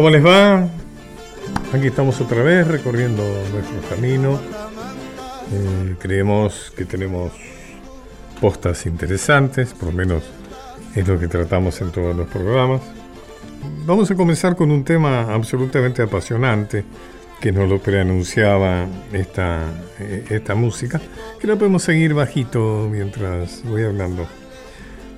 ¿Cómo 0.00 0.08
les 0.08 0.24
va? 0.24 0.66
Aquí 1.74 1.88
estamos 1.88 2.18
otra 2.22 2.42
vez 2.42 2.66
recorriendo 2.66 3.22
nuestro 3.52 3.82
camino. 3.90 4.40
Eh, 5.52 5.94
creemos 5.98 6.72
que 6.74 6.86
tenemos 6.86 7.32
postas 8.40 8.86
interesantes, 8.86 9.74
por 9.74 9.90
lo 9.90 9.92
menos 9.92 10.22
es 10.94 11.06
lo 11.06 11.20
que 11.20 11.28
tratamos 11.28 11.82
en 11.82 11.92
todos 11.92 12.16
los 12.16 12.26
programas. 12.28 12.80
Vamos 13.84 14.10
a 14.10 14.14
comenzar 14.14 14.56
con 14.56 14.70
un 14.70 14.84
tema 14.84 15.34
absolutamente 15.34 16.00
apasionante 16.00 16.82
que 17.38 17.52
nos 17.52 17.68
lo 17.68 17.78
preanunciaba 17.78 18.86
esta, 19.12 19.66
eh, 19.98 20.24
esta 20.30 20.54
música, 20.54 20.98
que 21.38 21.46
la 21.46 21.56
podemos 21.56 21.82
seguir 21.82 22.14
bajito 22.14 22.88
mientras 22.90 23.62
voy 23.64 23.82
hablando. 23.82 24.26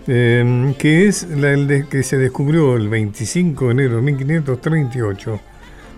Em, 0.09 0.75
que 0.75 1.07
es 1.07 1.29
la, 1.29 1.53
el 1.53 1.87
que 1.89 2.03
se 2.03 2.19
descubrió 2.19 2.77
el 2.77 2.89
25 2.89 3.67
de 3.67 3.71
enero 3.71 3.97
de 3.97 4.03
1538, 4.03 5.41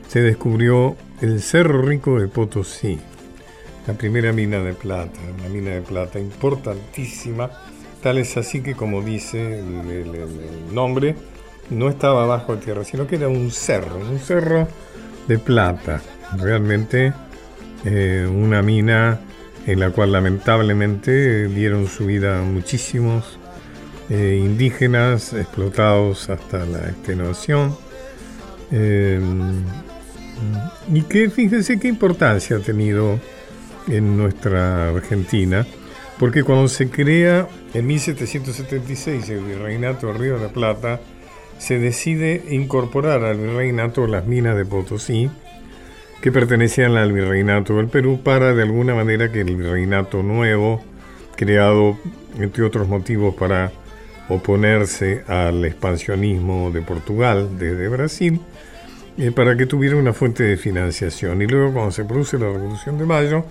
se 0.08 0.20
descubrió 0.20 0.94
el 1.22 1.40
Cerro 1.40 1.80
Rico 1.80 2.20
de 2.20 2.28
Potosí, 2.28 2.98
la 3.86 3.94
primera 3.94 4.30
mina 4.32 4.58
de 4.58 4.74
plata, 4.74 5.18
una 5.38 5.48
mina 5.48 5.70
de 5.70 5.80
plata 5.80 6.18
importantísima, 6.18 7.50
tal 8.02 8.18
es 8.18 8.36
así 8.36 8.60
que 8.60 8.74
como 8.74 9.00
dice 9.00 9.60
el, 9.60 10.74
nombre, 10.74 11.16
no 11.70 11.88
estaba 11.88 12.26
bajo 12.26 12.56
tierra, 12.56 12.84
sino 12.84 13.06
que 13.06 13.16
era 13.16 13.28
un 13.28 13.50
cerro, 13.50 13.96
un 13.96 14.18
cerro 14.18 14.68
de 15.28 15.38
plata, 15.38 16.02
realmente 16.36 17.14
eh, 17.86 18.28
una 18.30 18.60
mina 18.60 19.18
en 19.66 19.80
la 19.80 19.88
cual 19.88 20.12
lamentablemente 20.12 21.48
dieron 21.48 21.86
su 21.86 22.04
vida 22.04 22.42
muchísimos 22.42 23.38
eh, 24.10 24.40
indígenas 24.42 25.32
explotados 25.32 26.28
hasta 26.28 26.64
la 26.64 26.88
extenuación. 26.88 27.76
Eh, 28.70 29.20
y 30.92 31.02
que 31.02 31.30
fíjense 31.30 31.78
qué 31.78 31.88
importancia 31.88 32.56
ha 32.56 32.60
tenido 32.60 33.18
en 33.88 34.16
nuestra 34.16 34.90
Argentina, 34.90 35.66
porque 36.18 36.42
cuando 36.42 36.68
se 36.68 36.88
crea 36.88 37.48
en 37.72 37.86
1776 37.86 39.28
el 39.30 39.40
Virreinato 39.40 40.08
del 40.08 40.18
Río 40.18 40.38
de 40.38 40.46
la 40.46 40.52
Plata, 40.52 41.00
se 41.58 41.78
decide 41.78 42.42
incorporar 42.50 43.24
al 43.24 43.38
Virreinato 43.38 44.06
las 44.06 44.26
minas 44.26 44.56
de 44.56 44.64
Potosí, 44.64 45.30
que 46.20 46.32
pertenecían 46.32 46.96
al 46.96 47.12
Virreinato 47.12 47.76
del 47.76 47.88
Perú, 47.88 48.20
para 48.22 48.54
de 48.54 48.62
alguna 48.62 48.94
manera 48.94 49.30
que 49.30 49.42
el 49.42 49.56
Virreinato 49.56 50.22
nuevo, 50.22 50.82
creado 51.36 51.98
entre 52.38 52.64
otros 52.64 52.88
motivos 52.88 53.34
para 53.34 53.72
oponerse 54.28 55.24
al 55.26 55.64
expansionismo 55.64 56.70
de 56.70 56.82
Portugal 56.82 57.58
desde 57.58 57.88
Brasil 57.88 58.40
eh, 59.18 59.30
para 59.30 59.56
que 59.56 59.66
tuviera 59.66 59.96
una 59.96 60.12
fuente 60.12 60.42
de 60.42 60.56
financiación. 60.56 61.42
Y 61.42 61.46
luego 61.46 61.72
cuando 61.72 61.92
se 61.92 62.04
produce 62.04 62.38
la 62.38 62.46
Revolución 62.46 62.98
de 62.98 63.04
Mayo, 63.04 63.44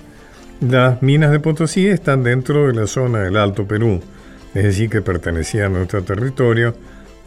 las 0.62 1.02
minas 1.02 1.32
de 1.32 1.40
Potosí 1.40 1.88
están 1.88 2.24
dentro 2.24 2.68
de 2.68 2.74
la 2.74 2.88
zona 2.88 3.20
del 3.20 3.38
Alto 3.38 3.68
Perú, 3.68 4.02
es 4.54 4.64
decir, 4.64 4.90
que 4.90 5.02
pertenecían 5.02 5.76
a 5.76 5.78
nuestro 5.80 6.04
territorio, 6.04 6.76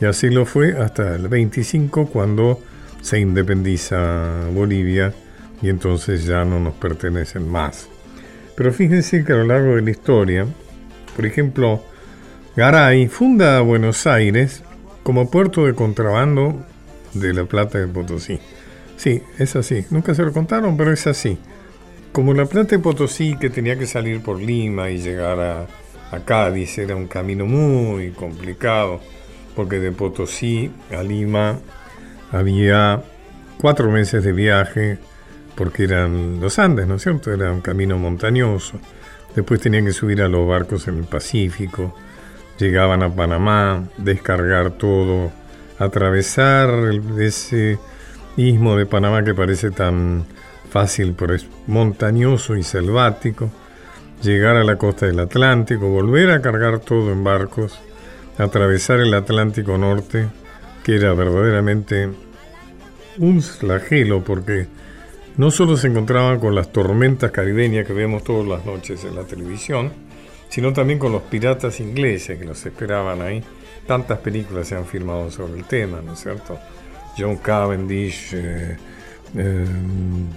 y 0.00 0.04
así 0.04 0.30
lo 0.30 0.44
fue 0.44 0.76
hasta 0.78 1.16
el 1.16 1.28
25 1.28 2.06
cuando 2.06 2.60
se 3.00 3.18
independiza 3.18 4.48
Bolivia 4.52 5.12
y 5.62 5.68
entonces 5.68 6.24
ya 6.24 6.44
no 6.44 6.60
nos 6.60 6.74
pertenecen 6.74 7.48
más. 7.48 7.88
Pero 8.56 8.72
fíjense 8.72 9.24
que 9.24 9.32
a 9.32 9.36
lo 9.36 9.44
largo 9.44 9.76
de 9.76 9.82
la 9.82 9.90
historia, 9.90 10.46
por 11.14 11.26
ejemplo, 11.26 11.82
Garay 12.56 13.06
funda 13.08 13.60
Buenos 13.60 14.06
Aires 14.06 14.62
como 15.02 15.30
puerto 15.30 15.66
de 15.66 15.74
contrabando 15.74 16.64
de 17.12 17.34
la 17.34 17.44
plata 17.44 17.78
de 17.78 17.86
Potosí. 17.86 18.38
Sí, 18.96 19.22
es 19.38 19.56
así. 19.56 19.84
Nunca 19.90 20.14
se 20.14 20.22
lo 20.22 20.32
contaron, 20.32 20.74
pero 20.74 20.90
es 20.90 21.06
así. 21.06 21.36
Como 22.12 22.32
la 22.32 22.46
plata 22.46 22.76
de 22.76 22.78
Potosí 22.78 23.36
que 23.36 23.50
tenía 23.50 23.78
que 23.78 23.86
salir 23.86 24.22
por 24.22 24.40
Lima 24.40 24.88
y 24.88 24.96
llegar 24.96 25.38
a, 25.38 25.66
a 26.10 26.20
Cádiz 26.24 26.78
era 26.78 26.96
un 26.96 27.08
camino 27.08 27.44
muy 27.44 28.12
complicado, 28.12 29.02
porque 29.54 29.78
de 29.78 29.92
Potosí 29.92 30.70
a 30.90 31.02
Lima 31.02 31.58
había 32.32 33.02
cuatro 33.60 33.90
meses 33.90 34.24
de 34.24 34.32
viaje, 34.32 34.96
porque 35.56 35.84
eran 35.84 36.40
los 36.40 36.58
Andes, 36.58 36.86
¿no 36.86 36.94
es 36.94 37.02
cierto? 37.02 37.34
Era 37.34 37.52
un 37.52 37.60
camino 37.60 37.98
montañoso. 37.98 38.80
Después 39.34 39.60
tenían 39.60 39.84
que 39.84 39.92
subir 39.92 40.22
a 40.22 40.28
los 40.28 40.48
barcos 40.48 40.88
en 40.88 40.96
el 40.96 41.04
Pacífico 41.04 41.94
llegaban 42.58 43.02
a 43.02 43.14
Panamá, 43.14 43.84
descargar 43.98 44.72
todo, 44.72 45.30
atravesar 45.78 46.70
ese 47.18 47.78
istmo 48.36 48.76
de 48.76 48.86
Panamá 48.86 49.24
que 49.24 49.34
parece 49.34 49.70
tan 49.70 50.24
fácil, 50.70 51.14
pero 51.16 51.34
es 51.34 51.46
montañoso 51.66 52.56
y 52.56 52.62
selvático, 52.62 53.50
llegar 54.22 54.56
a 54.56 54.64
la 54.64 54.76
costa 54.76 55.06
del 55.06 55.20
Atlántico, 55.20 55.88
volver 55.88 56.30
a 56.30 56.40
cargar 56.40 56.80
todo 56.80 57.12
en 57.12 57.24
barcos, 57.24 57.78
atravesar 58.38 59.00
el 59.00 59.14
Atlántico 59.14 59.78
Norte, 59.78 60.28
que 60.82 60.96
era 60.96 61.12
verdaderamente 61.14 62.10
un 63.18 63.42
flagelo 63.42 64.22
porque 64.22 64.66
no 65.36 65.50
solo 65.50 65.76
se 65.76 65.88
encontraban 65.88 66.38
con 66.38 66.54
las 66.54 66.72
tormentas 66.72 67.30
caribeñas 67.30 67.86
que 67.86 67.92
vemos 67.92 68.24
todas 68.24 68.46
las 68.46 68.64
noches 68.64 69.04
en 69.04 69.16
la 69.16 69.24
televisión, 69.24 69.92
sino 70.48 70.72
también 70.72 70.98
con 70.98 71.12
los 71.12 71.22
piratas 71.22 71.80
ingleses 71.80 72.38
que 72.38 72.44
los 72.44 72.64
esperaban 72.64 73.22
ahí. 73.22 73.42
Tantas 73.86 74.18
películas 74.18 74.68
se 74.68 74.76
han 74.76 74.86
filmado 74.86 75.30
sobre 75.30 75.54
el 75.54 75.64
tema, 75.64 76.00
¿no 76.04 76.14
es 76.14 76.20
cierto? 76.20 76.58
John 77.16 77.36
Cavendish, 77.36 78.34
eh, 78.34 78.76
eh, 79.36 79.66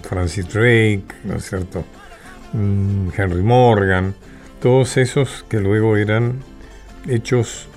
Francis 0.02 0.48
Drake, 0.48 1.06
¿no 1.24 1.36
es 1.36 1.48
cierto? 1.48 1.84
Mm, 2.52 3.08
Henry 3.16 3.42
Morgan, 3.42 4.14
todos 4.60 4.96
esos 4.96 5.44
que 5.48 5.60
luego 5.60 5.96
eran 5.96 6.40
hechos 7.08 7.68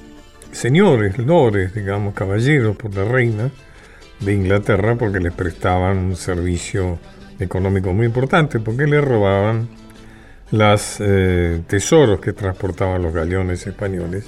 señores, 0.52 1.18
lores, 1.18 1.74
digamos, 1.74 2.14
caballeros 2.14 2.76
por 2.76 2.94
la 2.96 3.06
reina 3.06 3.52
de 4.20 4.34
Inglaterra 4.34 4.96
porque 4.96 5.20
les 5.20 5.34
prestaban 5.34 5.98
un 5.98 6.16
servicio 6.16 7.00
económico 7.40 7.94
muy 7.94 8.06
importante, 8.06 8.60
porque 8.60 8.88
le 8.88 9.02
robaban 9.02 9.68
los 10.54 10.98
eh, 11.00 11.64
tesoros 11.66 12.20
que 12.20 12.32
transportaban 12.32 13.02
los 13.02 13.12
galeones 13.12 13.66
españoles 13.66 14.26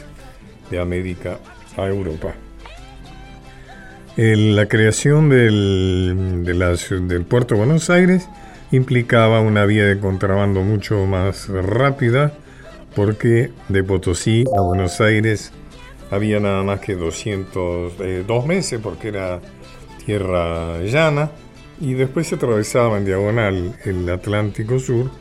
de 0.72 0.80
América 0.80 1.38
a 1.78 1.86
Europa. 1.86 2.34
la 4.18 4.66
creación 4.68 5.30
del, 5.30 7.25
puerto 7.30 7.53
de 7.53 7.59
Buenos 7.59 7.91
Aires 7.91 8.28
implicaba 8.72 9.40
una 9.40 9.68
vía 9.68 9.85
de 9.85 10.00
contrabando 10.00 10.62
mucho 10.62 11.06
más 11.06 11.47
rápida 11.47 12.34
porque 12.96 13.52
de 13.69 13.84
Potosí 13.84 14.46
a 14.58 14.62
Buenos 14.62 15.00
Aires 15.02 15.52
había 16.09 16.40
nada 16.40 16.64
más 16.64 16.80
que 16.80 16.96
200, 16.96 17.94
eh, 18.00 18.24
dos 18.28 18.47
meses 18.47 18.80
porque 18.81 19.09
era 19.09 19.41
tierra 20.03 20.81
llana 20.81 21.30
y 21.80 21.94
después 21.94 22.25
se 22.25 22.34
atravesaba 22.34 22.97
en 22.97 23.06
diagonal 23.06 23.75
el 23.85 24.09
Atlántico 24.09 24.80
Sur 24.80 25.12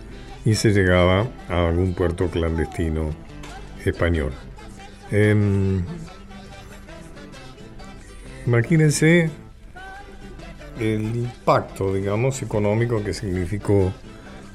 y 0.45 0.55
se 0.55 0.71
llegaba 0.71 1.27
a 1.49 1.69
algún 1.69 1.95
puerto 1.95 2.29
clandestino 2.29 3.11
español. 3.85 4.33
Em, 5.11 5.83
imagínense 8.47 9.31
el 10.79 11.17
impacto, 11.17 11.95
digamos, 11.95 12.43
económico 12.43 13.03
que 13.03 13.15
significó 13.15 13.93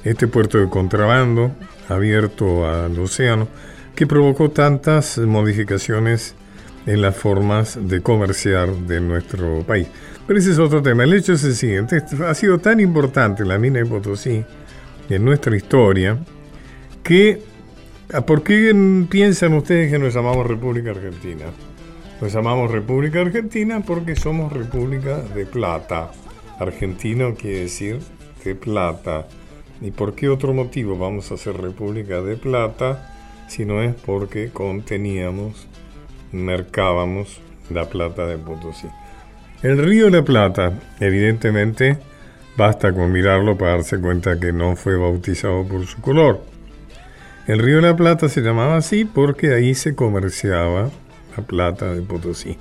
este 0.04 0.28
puerto 0.28 0.58
de 0.58 0.70
contrabando 0.70 1.52
abierto 1.88 2.70
al 2.70 2.98
océano, 3.00 3.48
que 3.96 4.08
provocó 4.08 4.52
tantas 4.52 5.18
modificaciones 5.18 6.36
en 6.86 7.02
las 7.02 7.16
formas 7.16 7.78
de 7.82 8.02
comerciar 8.02 8.70
de 8.74 9.02
nuestro 9.02 9.64
país. 9.64 9.88
Pero 10.26 10.40
ese 10.40 10.52
es 10.52 10.60
otro 10.60 10.82
tema. 10.82 11.04
El 11.04 11.14
hecho 11.14 11.34
es 11.34 11.44
el 11.44 11.56
siguiente, 11.56 12.02
ha 12.26 12.34
sido 12.34 12.60
tan 12.60 12.80
importante 12.80 13.44
la 13.46 13.58
mina 13.58 13.80
de 13.80 13.86
Potosí, 13.86 14.46
en 15.16 15.26
nuestra 15.26 15.56
historia, 15.56 16.18
que 17.04 17.42
ah, 18.14 18.22
¿por 18.22 18.44
qué 18.44 18.74
piensan 19.10 19.54
ustedes 19.54 19.92
que 19.92 20.00
nos 20.00 20.14
llamamos 20.14 20.46
República 20.48 20.92
Argentina? 20.92 21.46
Nos 22.22 22.34
llamamos 22.34 22.72
República 22.72 23.22
Argentina 23.22 23.82
porque 23.86 24.16
somos 24.16 24.52
República 24.52 25.18
de 25.20 25.46
Plata. 25.46 26.12
Argentino 26.60 27.34
quiere 27.36 27.62
decir 27.62 28.00
de 28.44 28.56
plata. 28.56 29.28
¿Y 29.82 29.92
por 29.92 30.14
qué 30.14 30.28
otro 30.28 30.54
motivo 30.54 30.98
vamos 30.98 31.32
a 31.32 31.38
ser 31.38 31.56
República 31.56 32.22
de 32.22 32.36
Plata 32.36 33.16
si 33.48 33.66
no 33.66 33.82
es 33.82 33.96
porque 33.96 34.50
conteníamos, 34.50 35.68
mercábamos 36.34 37.40
la 37.70 37.90
plata 37.90 38.26
de 38.28 38.38
Potosí? 38.38 38.88
El 39.64 39.78
río 39.78 40.06
de 40.06 40.12
la 40.12 40.24
Plata, 40.24 40.74
evidentemente, 41.00 41.98
Basta 42.60 42.92
con 42.92 43.14
mirarlo 43.14 43.58
para 43.58 43.78
darse 43.78 44.02
cuenta 44.02 44.38
que 44.38 44.52
no 44.52 44.76
fue 44.76 44.98
bautizado 44.98 45.66
por 45.66 45.88
su 45.88 46.02
color. 46.02 46.42
El 47.48 47.60
río 47.60 47.78
de 47.78 47.84
la 47.84 47.96
Plata 47.96 48.28
se 48.28 48.42
llamaba 48.42 48.76
así 48.76 49.06
porque 49.06 49.54
ahí 49.54 49.74
se 49.76 49.96
comerciaba 49.96 50.90
la 51.38 51.44
plata 51.44 51.94
de 51.94 52.02
Potosí. 52.02 52.58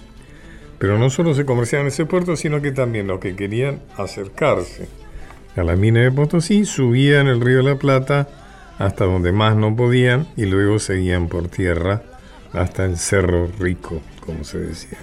Pero 0.78 1.00
no 1.00 1.10
solo 1.10 1.34
se 1.34 1.44
comerciaba 1.44 1.82
en 1.82 1.88
ese 1.88 2.06
puerto, 2.06 2.36
sino 2.36 2.62
que 2.62 2.70
también 2.70 3.08
los 3.08 3.18
que 3.18 3.34
querían 3.34 3.80
acercarse 3.96 4.86
a 5.56 5.64
la 5.64 5.74
mina 5.74 6.02
de 6.02 6.12
Potosí 6.12 6.64
subían 6.64 7.26
el 7.26 7.40
río 7.40 7.56
de 7.56 7.64
la 7.64 7.78
Plata 7.80 8.28
hasta 8.78 9.04
donde 9.04 9.32
más 9.32 9.56
no 9.56 9.74
podían 9.74 10.28
y 10.36 10.44
luego 10.44 10.78
seguían 10.78 11.26
por 11.26 11.48
tierra 11.48 12.02
hasta 12.52 12.84
el 12.84 12.98
Cerro 12.98 13.48
Rico, 13.58 14.00
como 14.24 14.44
se 14.44 14.58
decía. 14.58 14.98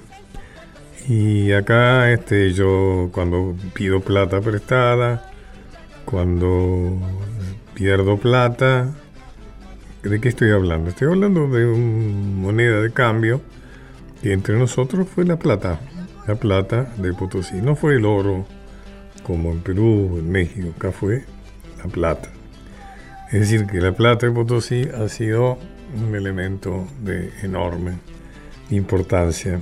Y 1.07 1.51
acá 1.51 2.11
este, 2.11 2.51
yo 2.53 3.09
cuando 3.11 3.55
pido 3.73 3.99
plata 3.99 4.41
prestada, 4.41 5.31
cuando 6.03 6.99
pierdo 7.75 8.17
plata, 8.17 8.91
¿de 10.01 10.19
qué 10.19 10.29
estoy 10.29 10.49
hablando? 10.49 10.89
Estoy 10.89 11.09
hablando 11.09 11.47
de 11.47 11.67
una 11.67 12.41
moneda 12.41 12.81
de 12.81 12.91
cambio 12.91 13.41
y 14.23 14.31
entre 14.31 14.57
nosotros 14.57 15.07
fue 15.07 15.25
la 15.25 15.37
plata, 15.37 15.79
la 16.25 16.35
plata 16.35 16.91
de 16.97 17.13
Potosí. 17.13 17.61
No 17.61 17.75
fue 17.75 17.97
el 17.97 18.05
oro 18.05 18.47
como 19.21 19.51
en 19.51 19.61
Perú, 19.61 20.17
en 20.17 20.31
México, 20.31 20.73
acá 20.75 20.91
fue 20.91 21.23
la 21.83 21.89
plata. 21.89 22.29
Es 23.31 23.41
decir, 23.41 23.67
que 23.67 23.79
la 23.79 23.91
plata 23.91 24.25
de 24.25 24.31
Potosí 24.31 24.87
ha 24.91 25.07
sido 25.07 25.59
un 25.95 26.15
elemento 26.15 26.87
de 27.03 27.31
enorme 27.43 27.93
importancia 28.71 29.61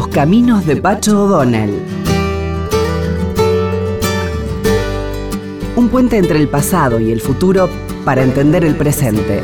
caminos 0.00 0.64
de 0.64 0.76
Pacho 0.76 1.24
O'Donnell. 1.24 1.70
Un 5.76 5.90
puente 5.90 6.16
entre 6.16 6.38
el 6.38 6.48
pasado 6.48 6.98
y 6.98 7.12
el 7.12 7.20
futuro 7.20 7.68
para 8.02 8.22
entender 8.22 8.64
el 8.64 8.74
presente. 8.74 9.42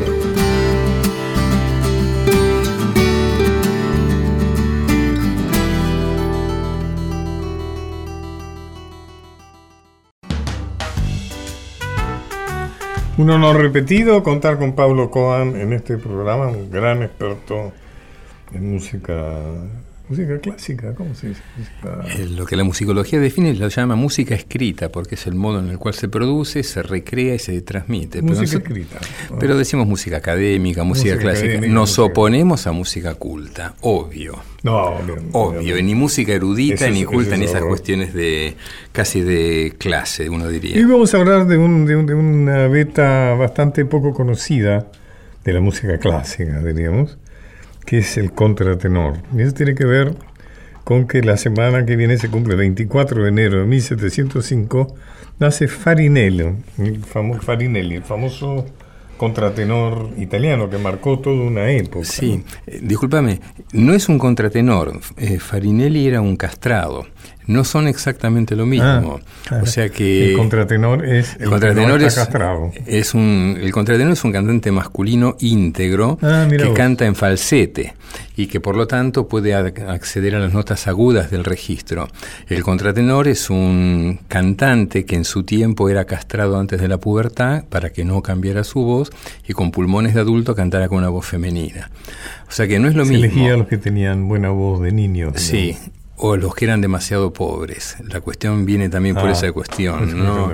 Un 13.17 13.29
honor 13.29 13.57
repetido 13.57 14.23
contar 14.23 14.57
con 14.57 14.73
Pablo 14.73 15.11
Coan 15.11 15.55
en 15.55 15.73
este 15.73 15.97
programa, 15.97 16.47
un 16.47 16.71
gran 16.71 17.03
experto 17.03 17.71
en 18.51 18.71
música 18.71 19.35
Música 20.09 20.39
clásica, 20.39 20.95
¿cómo 20.95 21.13
se 21.13 21.27
dice? 21.27 21.41
Eh, 22.17 22.25
lo 22.35 22.47
que 22.47 22.55
la 22.55 22.63
musicología 22.63 23.19
define 23.19 23.53
lo 23.53 23.67
llama 23.67 23.95
música 23.95 24.33
escrita, 24.33 24.89
porque 24.89 25.13
es 25.13 25.27
el 25.27 25.35
modo 25.35 25.59
en 25.59 25.69
el 25.69 25.77
cual 25.77 25.93
se 25.93 26.09
produce, 26.09 26.63
se 26.63 26.81
recrea 26.81 27.35
y 27.35 27.39
se 27.39 27.61
transmite. 27.61 28.23
Música 28.23 28.57
escrita. 28.57 28.97
Pero 29.39 29.55
decimos 29.55 29.85
música 29.85 30.17
académica, 30.17 30.83
música, 30.83 31.15
clásica. 31.15 31.61
Nos 31.67 31.99
oponemos 31.99 32.65
a 32.65 32.71
música 32.71 33.13
culta, 33.13 33.75
obvio. 33.81 34.39
No, 34.63 34.95
obvio. 35.33 35.79
Ni 35.83 35.93
música 35.93 36.33
erudita 36.33 36.89
ni 36.89 37.05
culta, 37.05 37.37
ni 37.37 37.45
esas 37.45 37.61
cuestiones 37.61 38.11
de 38.11 38.55
casi 38.91 39.21
de 39.21 39.75
clase, 39.77 40.27
uno 40.27 40.47
diría. 40.47 40.75
Y 40.75 40.85
vamos 40.85 41.13
a 41.13 41.17
hablar 41.17 41.45
de, 41.45 41.59
un, 41.59 41.85
de, 41.85 41.95
de 42.03 42.15
una 42.15 42.67
beta 42.67 43.35
bastante 43.35 43.85
poco 43.85 44.15
conocida 44.15 44.87
de 45.43 45.53
la 45.53 45.59
música 45.59 45.99
clásica, 45.99 46.63
diríamos 46.63 47.19
que 47.89 47.97
es 47.97 48.17
el 48.17 48.33
contratenor. 48.33 49.17
Y 49.35 49.41
eso 49.41 49.53
tiene 49.55 49.73
que 49.73 49.83
ver 49.83 50.13
con 50.83 51.07
que 51.07 51.23
la 51.23 51.37
semana 51.37 51.87
que 51.87 51.95
viene 51.95 52.19
se 52.19 52.29
cumple 52.29 52.55
24 52.55 53.23
de 53.23 53.29
enero 53.29 53.59
de 53.61 53.65
1705, 53.65 54.95
nace 55.39 55.67
Farinelli, 55.67 56.55
el 56.77 57.03
famoso, 57.03 57.41
Farinelli, 57.41 57.95
el 57.95 58.03
famoso 58.03 58.67
contratenor 59.17 60.11
italiano 60.17 60.69
que 60.69 60.77
marcó 60.77 61.17
toda 61.17 61.41
una 61.41 61.71
época. 61.71 62.05
Sí, 62.05 62.43
eh, 62.67 62.79
discúlpame, 62.83 63.41
no 63.73 63.95
es 63.95 64.07
un 64.07 64.19
contratenor, 64.19 64.99
eh, 65.17 65.39
Farinelli 65.39 66.07
era 66.07 66.21
un 66.21 66.35
castrado 66.35 67.07
no 67.49 67.63
son 67.63 67.87
exactamente 67.87 68.55
lo 68.55 68.67
mismo. 68.67 69.19
Ah, 69.49 69.59
o 69.63 69.65
sea 69.65 69.89
que 69.89 70.29
el 70.29 70.37
contratenor 70.37 71.03
es 71.03 71.35
el, 71.39 71.49
contratenor 71.49 72.03
es, 72.03 72.15
es, 72.85 73.13
un 73.15 73.57
el 73.59 73.71
contratenor 73.71 74.13
es 74.13 74.23
un 74.23 74.31
cantante 74.31 74.71
masculino 74.71 75.35
íntegro 75.39 76.19
ah, 76.21 76.47
que 76.47 76.71
canta 76.73 77.07
en 77.07 77.15
falsete 77.15 77.95
y 78.37 78.45
que 78.47 78.59
por 78.59 78.77
lo 78.77 78.87
tanto 78.87 79.27
puede 79.27 79.55
acceder 79.55 80.35
a 80.35 80.39
las 80.39 80.53
notas 80.53 80.87
agudas 80.87 81.31
del 81.31 81.43
registro. 81.43 82.07
El 82.47 82.61
contratenor 82.61 83.27
es 83.27 83.49
un 83.49 84.19
cantante 84.27 85.05
que 85.05 85.15
en 85.15 85.25
su 85.25 85.41
tiempo 85.43 85.89
era 85.89 86.05
castrado 86.05 86.59
antes 86.59 86.79
de 86.79 86.87
la 86.87 86.99
pubertad 86.99 87.63
para 87.67 87.89
que 87.89 88.05
no 88.05 88.21
cambiara 88.21 88.63
su 88.63 88.81
voz 88.83 89.09
y 89.47 89.53
con 89.53 89.71
pulmones 89.71 90.13
de 90.13 90.21
adulto 90.21 90.53
cantara 90.53 90.87
con 90.87 90.99
una 90.99 91.09
voz 91.09 91.25
femenina. 91.25 91.89
O 92.47 92.51
sea 92.51 92.67
que 92.67 92.77
no 92.77 92.87
es 92.87 92.93
lo 92.93 93.05
mismo. 93.05 93.25
Se 93.25 93.25
elegía 93.25 93.53
a 93.55 93.57
los 93.57 93.67
que 93.67 93.79
tenían 93.79 94.27
buena 94.27 94.49
voz 94.49 94.81
de 94.81 94.91
niño. 94.91 95.33
Sí, 95.35 95.75
o 96.21 96.35
los 96.35 96.53
que 96.53 96.65
eran 96.65 96.81
demasiado 96.81 97.31
pobres. 97.31 97.95
La 98.07 98.19
cuestión 98.19 98.65
viene 98.65 98.89
también 98.89 99.15
por 99.15 99.29
ah, 99.29 99.31
esa 99.31 99.51
cuestión, 99.53 100.17
¿no? 100.25 100.53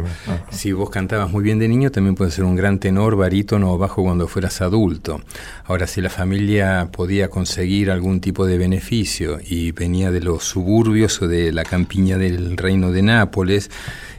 Si 0.52 0.72
vos 0.72 0.92
cantabas 0.92 1.32
muy 1.32 1.44
bien 1.44 1.58
de 1.58 1.68
niño, 1.68 1.92
también 1.92 2.16
puedes 2.16 2.36
ser 2.36 2.44
un 2.44 2.56
gran 2.56 2.80
tenor, 2.80 3.16
barítono 3.16 3.74
o 3.74 3.78
bajo 3.78 4.04
cuando 4.04 4.28
fueras 4.28 4.62
adulto. 4.62 5.22
Ahora, 5.66 5.88
si 5.88 6.02
la 6.02 6.12
familia 6.12 6.90
podía 6.92 7.30
conseguir 7.30 7.90
algún 7.90 8.22
tipo 8.22 8.46
de 8.46 8.60
beneficio 8.60 9.40
y 9.44 9.72
venía 9.72 10.12
de 10.12 10.22
los 10.22 10.44
suburbios 10.44 11.20
o 11.24 11.28
de 11.28 11.52
la 11.52 11.64
campiña 11.64 12.18
del 12.18 12.58
reino 12.58 12.92
de 12.92 13.02
Nápoles 13.02 13.72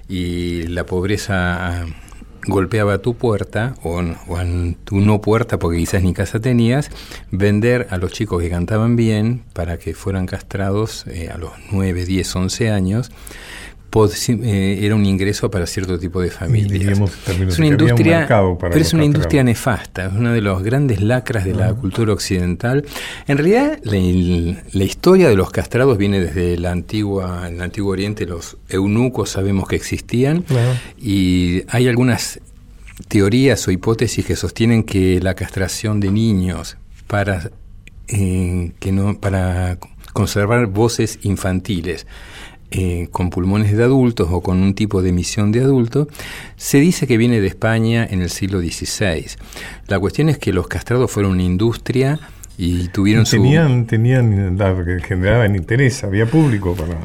y 0.09 0.65
la 0.65 0.85
pobreza 0.85 1.87
golpeaba 2.47 2.99
tu 2.99 3.15
puerta 3.15 3.75
o, 3.83 4.01
en 4.01 4.77
tu 4.85 5.01
no 5.01 5.21
puerta 5.21 5.59
porque 5.59 5.79
quizás 5.79 6.03
ni 6.03 6.13
casa 6.15 6.41
tenías, 6.41 6.91
vender 7.31 7.87
a 7.91 7.99
los 7.99 8.13
chicos 8.13 8.43
que 8.43 8.51
cantaban 8.51 8.97
bien 8.97 9.43
para 9.53 9.79
que 9.79 9.95
fueran 9.95 10.27
castrados 10.27 11.07
eh, 11.07 11.29
a 11.33 11.39
los 11.39 11.53
9, 11.71 12.05
10, 12.05 12.37
11 12.37 12.71
años. 12.71 13.11
Eh, 14.05 14.81
era 14.83 14.95
un 14.95 15.07
ingreso 15.07 15.51
para 15.51 15.67
cierto 15.67 15.99
tipo 15.99 16.21
de 16.21 16.31
familias. 16.31 16.99
Es 17.27 17.59
una 17.59 17.67
industria, 17.67 18.27
pero 18.61 18.77
es 18.77 18.93
una 18.93 19.05
industria 19.05 19.43
nefasta, 19.43 20.07
es 20.07 20.13
una 20.13 20.33
de 20.33 20.43
los 20.43 20.63
grandes 20.63 21.01
lacras 21.01 21.45
de 21.45 21.55
la 21.55 21.73
cultura 21.73 22.13
occidental. 22.13 22.85
En 23.27 23.39
realidad, 23.39 23.79
la, 23.85 24.85
historia 24.85 25.29
de 25.29 25.37
los 25.37 25.51
castrados 25.51 25.97
viene 25.97 26.21
desde 26.21 26.59
la 26.59 26.73
antigua, 26.73 27.49
el 27.49 27.61
antiguo 27.61 27.93
Oriente, 27.93 28.27
los 28.27 28.59
eunucos 28.69 29.31
sabemos 29.31 29.67
que 29.67 29.77
existían, 29.77 30.45
y 30.99 31.63
hay 31.69 31.89
algunas 31.89 32.41
teorías 33.09 33.67
o 33.67 33.71
hipótesis 33.71 34.25
que 34.27 34.37
sostienen 34.37 34.85
que 34.85 35.21
la 35.21 35.35
castración 35.35 36.01
de 36.01 36.11
niños 36.11 36.77
para 37.07 37.51
eh, 38.09 38.73
que 38.79 38.93
no 38.93 39.19
para 39.19 39.79
conservar 40.13 40.67
voces 40.67 41.19
infantiles 41.23 42.07
eh, 42.71 43.09
con 43.13 43.31
pulmones 43.31 43.77
de 43.77 43.83
adultos 43.85 44.29
o 44.31 44.41
con 44.41 44.63
un 44.63 44.75
tipo 44.75 45.03
de 45.03 45.11
emisión 45.11 45.53
de 45.53 45.61
adulto, 45.61 46.09
se 46.57 46.79
dice 46.79 47.07
que 47.07 47.17
viene 47.17 47.41
de 47.41 47.47
España 47.47 48.07
en 48.09 48.23
el 48.23 48.31
siglo 48.31 48.61
XVI. 48.61 49.27
La 49.89 49.99
cuestión 49.99 50.29
es 50.29 50.39
que 50.39 50.53
los 50.53 50.67
castrados 50.67 51.11
fueron 51.11 51.33
una 51.33 51.43
industria 51.43 52.19
y 52.59 52.89
tuvieron 52.89 53.25
tenían, 53.25 53.83
su... 53.83 53.87
Tenían, 53.87 55.03
generaban 55.03 55.55
interés, 55.55 56.03
había 56.05 56.27
público 56.27 56.75
para... 56.75 56.99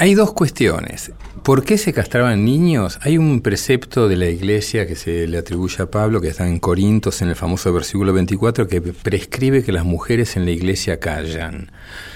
Hay 0.00 0.14
dos 0.14 0.32
cuestiones. 0.32 1.12
¿Por 1.42 1.62
qué 1.62 1.76
se 1.76 1.92
castraban 1.92 2.42
niños? 2.42 2.98
Hay 3.02 3.18
un 3.18 3.42
precepto 3.42 4.08
de 4.08 4.16
la 4.16 4.30
iglesia 4.30 4.86
que 4.86 4.96
se 4.96 5.26
le 5.26 5.36
atribuye 5.36 5.82
a 5.82 5.90
Pablo, 5.90 6.22
que 6.22 6.28
está 6.28 6.48
en 6.48 6.58
Corintios, 6.58 7.20
en 7.20 7.28
el 7.28 7.36
famoso 7.36 7.70
versículo 7.70 8.14
24, 8.14 8.66
que 8.66 8.80
prescribe 8.80 9.62
que 9.62 9.72
las 9.72 9.84
mujeres 9.84 10.38
en 10.38 10.46
la 10.46 10.52
iglesia 10.52 10.98
callan. 11.00 11.70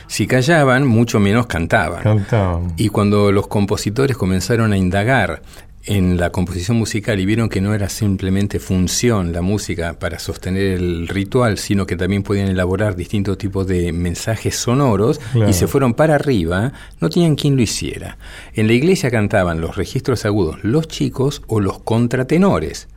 Si 0.06 0.26
callaban, 0.26 0.86
mucho 0.86 1.20
menos 1.20 1.44
cantaban. 1.44 2.02
Cantaban. 2.02 2.72
Y 2.78 2.88
cuando 2.88 3.30
los 3.32 3.48
compositores 3.48 4.16
comenzaron 4.16 4.72
a 4.72 4.78
indagar 4.78 5.42
en 5.86 6.16
la 6.16 6.30
composición 6.30 6.78
musical 6.78 7.20
y 7.20 7.26
vieron 7.26 7.48
que 7.48 7.60
no 7.60 7.74
era 7.74 7.88
simplemente 7.88 8.58
función 8.58 9.32
la 9.32 9.42
música 9.42 9.98
para 9.98 10.18
sostener 10.18 10.78
el 10.78 11.08
ritual, 11.08 11.58
sino 11.58 11.86
que 11.86 11.96
también 11.96 12.22
podían 12.22 12.48
elaborar 12.48 12.96
distintos 12.96 13.36
tipos 13.38 13.66
de 13.66 13.92
mensajes 13.92 14.56
sonoros 14.56 15.20
y 15.46 15.52
se 15.52 15.66
fueron 15.66 15.94
para 15.94 16.14
arriba, 16.14 16.72
no 17.00 17.10
tenían 17.10 17.36
quien 17.36 17.56
lo 17.56 17.62
hiciera. 17.62 18.16
En 18.54 18.66
la 18.66 18.72
iglesia 18.72 19.10
cantaban 19.10 19.60
los 19.60 19.76
registros 19.76 20.24
agudos 20.24 20.62
los 20.62 20.88
chicos 20.88 21.42
o 21.46 21.60
los 21.60 21.80
contratenores. 21.80 22.88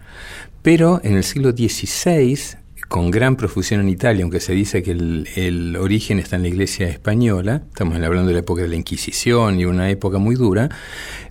Pero 0.61 0.99
en 1.03 1.15
el 1.15 1.23
siglo 1.23 1.51
XVI 1.51 2.57
con 2.87 3.11
gran 3.11 3.35
profusión 3.35 3.81
en 3.81 3.89
Italia, 3.89 4.23
aunque 4.23 4.39
se 4.39 4.53
dice 4.53 4.81
que 4.81 4.91
el, 4.91 5.77
origen 5.79 6.19
está 6.19 6.37
en 6.37 6.43
la 6.43 6.47
iglesia 6.47 6.87
española, 6.87 7.63
estamos 7.67 7.95
hablando 7.95 8.27
de 8.27 8.33
la 8.33 8.39
época 8.39 8.61
de 8.61 8.69
la 8.69 8.75
Inquisición 8.75 9.59
y 9.59 9.65
una 9.65 9.89
época 9.89 10.17
muy 10.17 10.35
dura, 10.35 10.69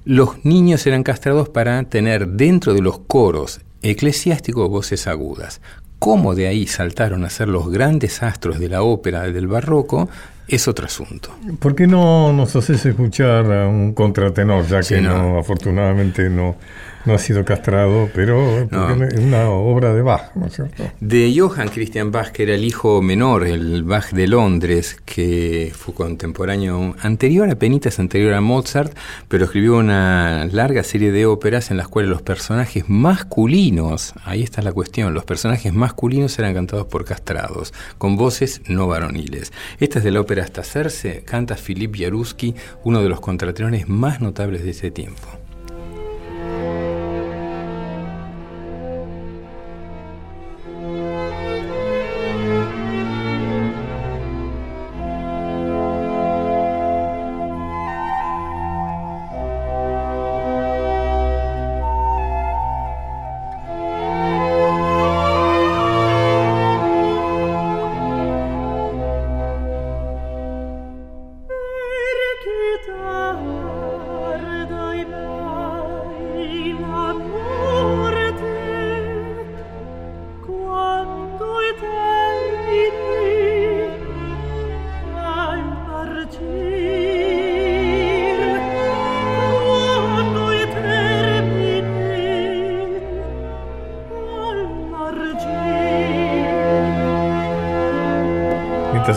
los 0.05 0.45
niños 0.45 0.87
eran 0.87 1.03
castrados 1.03 1.49
para 1.49 1.83
tener 1.85 2.29
dentro 2.29 2.75
de 2.75 2.83
los 2.83 2.99
coros 2.99 3.61
eclesiásticos 3.83 4.69
voces 4.69 5.07
agudas. 5.07 5.61
Cómo 5.99 6.35
de 6.35 6.47
ahí 6.47 6.67
saltaron 6.67 7.25
a 7.25 7.31
ser 7.31 7.49
los 7.49 7.71
grandes 7.71 8.23
astros 8.23 8.59
de 8.59 8.69
la 8.69 8.83
ópera 8.83 9.23
del 9.23 9.47
barroco 9.47 10.11
es 10.47 10.69
otro 10.69 10.87
asunto. 10.87 11.31
¿Por 11.59 11.75
qué 11.75 11.87
no 11.87 12.33
nos 12.33 12.55
haces 12.55 12.85
escuchar 12.85 13.51
a 13.51 13.67
un 13.67 13.95
contratenor, 13.95 14.67
ya 14.67 14.81
que 14.81 15.01
no, 15.01 15.39
afortunadamente 15.39 16.29
no, 16.29 16.57
no 17.07 17.15
ha 17.15 17.19
sido 17.19 17.45
castrado, 17.45 18.09
pero 18.15 18.59
es 18.59 19.19
una 19.19 19.49
obra 19.49 19.95
de 19.95 20.03
Bach, 20.03 20.35
¿no 20.35 20.47
es 20.47 20.55
cierto? 20.55 20.85
De 21.01 21.33
Johann 21.37 21.69
Christian 21.69 22.11
Bach, 22.11 22.33
que 22.33 22.43
era 22.43 22.55
el 22.55 22.65
hijo 22.65 23.01
menor, 23.01 23.47
el 23.47 23.85
Bach 23.85 24.11
de 24.11 24.27
Londres, 24.27 25.01
que 25.05 25.73
fue 25.75 25.95
contemporáneo 25.95 26.97
anterior 27.01 27.49
a 27.49 27.55
Penitas, 27.55 28.01
anterior 28.01 28.35
a 28.35 28.41
Mozart, 28.41 28.97
pero 29.29 29.45
escribió 29.45 29.79
una 29.79 30.47
larga 30.47 30.83
serie 30.83 31.13
de 31.13 31.27
óperas 31.27 31.71
en 31.71 31.77
las 31.77 31.89
cuales 31.89 32.11
los 32.11 32.23
personajes 32.23 32.85
masculinos, 32.89 34.15
ahí 34.25 34.43
está 34.43 34.61
la 34.63 34.73
cuestión, 34.73 35.15
los 35.15 35.25
personajes 35.25 35.73
masculinos 35.73 36.39
eran 36.39 36.55
cantados 36.55 36.87
por 36.87 37.05
castrados, 37.05 37.73
con 37.99 38.17
voces 38.17 38.63
no 38.67 38.89
varoniles. 38.89 39.53
Esta 39.79 39.99
es 39.99 40.05
de 40.05 40.11
la 40.11 40.21
ópera 40.21 40.43
Hasta 40.43 40.63
Hacerse, 40.63 41.23
canta 41.25 41.55
Philip 41.55 41.95
Jaruski, 41.97 42.55
uno 42.83 43.03
de 43.03 43.09
los 43.09 43.21
contratenores 43.21 43.89
más 43.89 44.21
notables 44.21 44.65
de 44.65 44.71
ese 44.71 44.91
tiempo. 44.91 45.46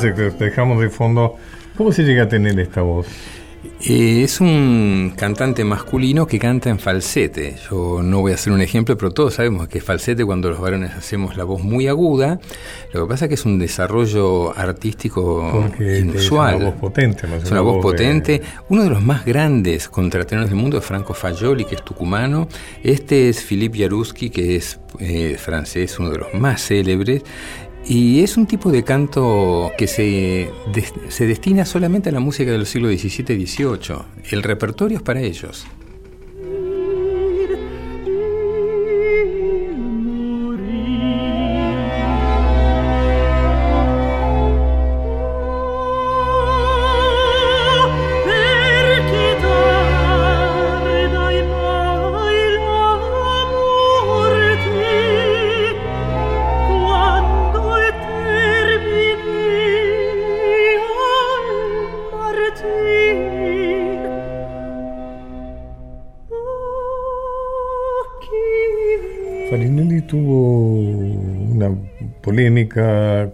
Dejamos 0.01 0.81
de 0.81 0.89
fondo. 0.89 1.35
¿Cómo 1.77 1.91
se 1.91 2.03
llega 2.03 2.23
a 2.23 2.27
tener 2.27 2.59
esta 2.59 2.81
voz? 2.81 3.07
Eh, 3.81 4.23
es 4.23 4.41
un 4.41 5.13
cantante 5.15 5.63
masculino 5.63 6.27
que 6.27 6.37
canta 6.37 6.69
en 6.69 6.79
falsete. 6.79 7.55
Yo 7.69 8.01
no 8.03 8.19
voy 8.21 8.33
a 8.33 8.35
hacer 8.35 8.51
un 8.51 8.61
ejemplo, 8.61 8.97
pero 8.97 9.11
todos 9.11 9.35
sabemos 9.35 9.67
que 9.69 9.79
falsete 9.79 10.25
cuando 10.25 10.49
los 10.49 10.59
varones 10.59 10.91
hacemos 10.91 11.37
la 11.37 11.45
voz 11.45 11.63
muy 11.63 11.87
aguda. 11.87 12.39
Lo 12.93 13.05
que 13.05 13.09
pasa 13.09 13.25
es 13.25 13.29
que 13.29 13.35
es 13.35 13.45
un 13.45 13.57
desarrollo 13.57 14.57
artístico 14.57 15.69
inusual. 15.79 16.55
Es 16.55 16.61
una 16.61 16.69
voz 16.69 16.79
potente. 16.79 17.27
es 17.41 17.51
una, 17.51 17.61
voz, 17.61 17.81
potente. 17.81 18.41
Uno 18.67 18.83
de 18.83 18.89
los 18.89 19.01
más 19.01 19.25
grandes 19.25 19.87
contratenores 19.87 20.49
del 20.49 20.59
mundo 20.59 20.77
es 20.77 20.85
Franco 20.85 21.13
Fagioli, 21.13 21.63
que 21.63 21.75
es 21.75 21.83
tucumano. 21.83 22.49
Este 22.83 23.29
es 23.29 23.41
Philippe 23.43 23.79
Jaruski, 23.79 24.29
que 24.29 24.57
es 24.57 24.79
eh, 24.99 25.37
francés, 25.37 25.99
uno 25.99 26.09
de 26.09 26.17
los 26.17 26.33
más 26.33 26.65
célebres. 26.65 27.23
Y 27.89 28.21
es 28.21 28.37
un 28.37 28.45
tipo 28.45 28.71
de 28.71 28.83
canto 28.83 29.71
que 29.75 29.87
se, 29.87 30.51
se 31.07 31.25
destina 31.25 31.65
solamente 31.65 32.09
a 32.09 32.11
la 32.11 32.19
música 32.19 32.51
del 32.51 32.67
siglo 32.67 32.87
XVII 32.87 33.33
y 33.35 33.47
XVIII. 33.47 33.95
El 34.29 34.43
repertorio 34.43 34.99
es 34.99 35.03
para 35.03 35.21
ellos. 35.21 35.65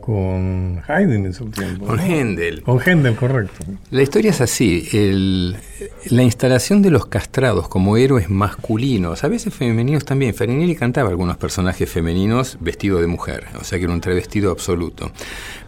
Con 0.01 0.81
Haydn 0.87 1.25
en 1.25 1.33
su 1.33 1.45
tiempo. 1.45 1.85
Con 1.85 1.99
Händel. 1.99 2.61
Con 2.63 2.79
Händel, 2.79 3.15
correcto. 3.15 3.65
La 3.91 4.01
historia 4.01 4.31
es 4.31 4.41
así. 4.41 4.87
la 6.09 6.23
instalación 6.23 6.81
de 6.81 6.91
los 6.91 7.05
castrados 7.05 7.67
como 7.67 7.97
héroes 7.97 8.29
masculinos, 8.29 9.23
a 9.23 9.27
veces 9.27 9.53
femeninos 9.53 10.05
también. 10.05 10.33
Farinelli 10.33 10.75
cantaba 10.75 11.09
algunos 11.09 11.37
personajes 11.37 11.89
femeninos 11.89 12.57
vestidos 12.59 13.01
de 13.01 13.07
mujer, 13.07 13.45
o 13.59 13.63
sea 13.63 13.77
que 13.77 13.85
era 13.85 13.93
un 13.93 14.01
travestido 14.01 14.51
absoluto. 14.51 15.11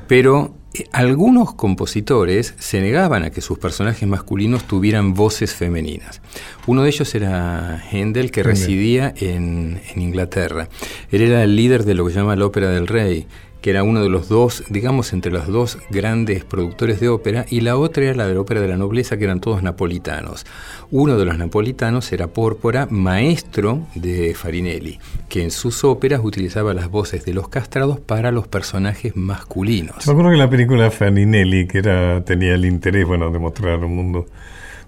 Pero 0.07 0.55
eh, 0.73 0.85
algunos 0.91 1.53
compositores 1.53 2.53
se 2.57 2.81
negaban 2.81 3.23
a 3.23 3.29
que 3.29 3.41
sus 3.41 3.59
personajes 3.59 4.07
masculinos 4.07 4.65
tuvieran 4.65 5.13
voces 5.13 5.53
femeninas. 5.53 6.21
Uno 6.65 6.83
de 6.83 6.89
ellos 6.89 7.13
era 7.15 7.83
Händel, 7.91 8.31
que 8.31 8.43
residía 8.43 9.13
en, 9.17 9.81
en, 9.93 10.01
Inglaterra. 10.01 10.69
Él 11.11 11.21
era 11.21 11.43
el 11.43 11.55
líder 11.55 11.85
de 11.85 11.93
lo 11.93 12.05
que 12.05 12.13
se 12.13 12.19
llama 12.19 12.35
la 12.35 12.45
Ópera 12.45 12.69
del 12.69 12.87
Rey, 12.87 13.27
que 13.61 13.71
era 13.71 13.83
uno 13.83 14.01
de 14.01 14.09
los 14.09 14.29
dos, 14.29 14.63
digamos, 14.69 15.13
entre 15.13 15.31
los 15.31 15.47
dos 15.47 15.77
grandes 15.89 16.43
productores 16.43 16.99
de 16.99 17.09
ópera, 17.09 17.45
y 17.49 17.61
la 17.61 17.77
otra 17.77 18.03
era 18.03 18.13
la 18.15 18.27
de 18.27 18.35
la 18.35 18.41
ópera 18.41 18.61
de 18.61 18.67
la 18.67 18.77
nobleza, 18.77 19.17
que 19.17 19.23
eran 19.23 19.41
todos 19.41 19.63
napolitanos. 19.63 20.45
Uno 20.91 21.17
de 21.17 21.25
los 21.25 21.37
napolitanos 21.37 22.11
era 22.11 22.27
Pórpora, 22.27 22.87
maestro 22.89 23.87
de 23.95 24.33
Farinelli, 24.35 24.99
que 25.27 25.43
en 25.43 25.51
sus 25.51 25.83
óperas 25.83 26.21
utilizaba 26.23 26.73
las 26.73 26.89
voces 26.89 27.25
de 27.25 27.33
los 27.33 27.49
castrados 27.49 27.99
para 27.99 28.31
los 28.31 28.47
personajes 28.47 29.15
masculinos. 29.15 30.05
Me 30.05 30.11
acuerdo 30.13 30.31
que 30.31 30.37
la 30.37 30.49
película 30.49 30.91
Farinelli, 30.91 31.67
que 31.67 31.79
era, 31.79 32.23
tenía 32.23 32.53
el 32.55 32.65
interés, 32.65 33.05
bueno, 33.05 33.31
de 33.31 33.39
mostrar 33.39 33.83
un 33.83 33.95
mundo 33.95 34.25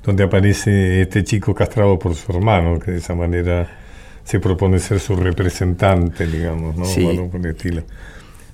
donde 0.03 0.23
aparece 0.23 1.01
este 1.01 1.23
chico 1.23 1.53
castrado 1.53 1.99
por 1.99 2.15
su 2.15 2.31
hermano, 2.31 2.79
que 2.79 2.91
de 2.91 2.97
esa 2.99 3.15
manera 3.15 3.69
se 4.23 4.39
propone 4.39 4.79
ser 4.79 4.99
su 4.99 5.15
representante, 5.15 6.27
digamos, 6.27 6.75
¿no? 6.75 6.85
Sí. 6.85 7.19
por 7.31 7.41
el 7.41 7.47
estilo 7.47 7.83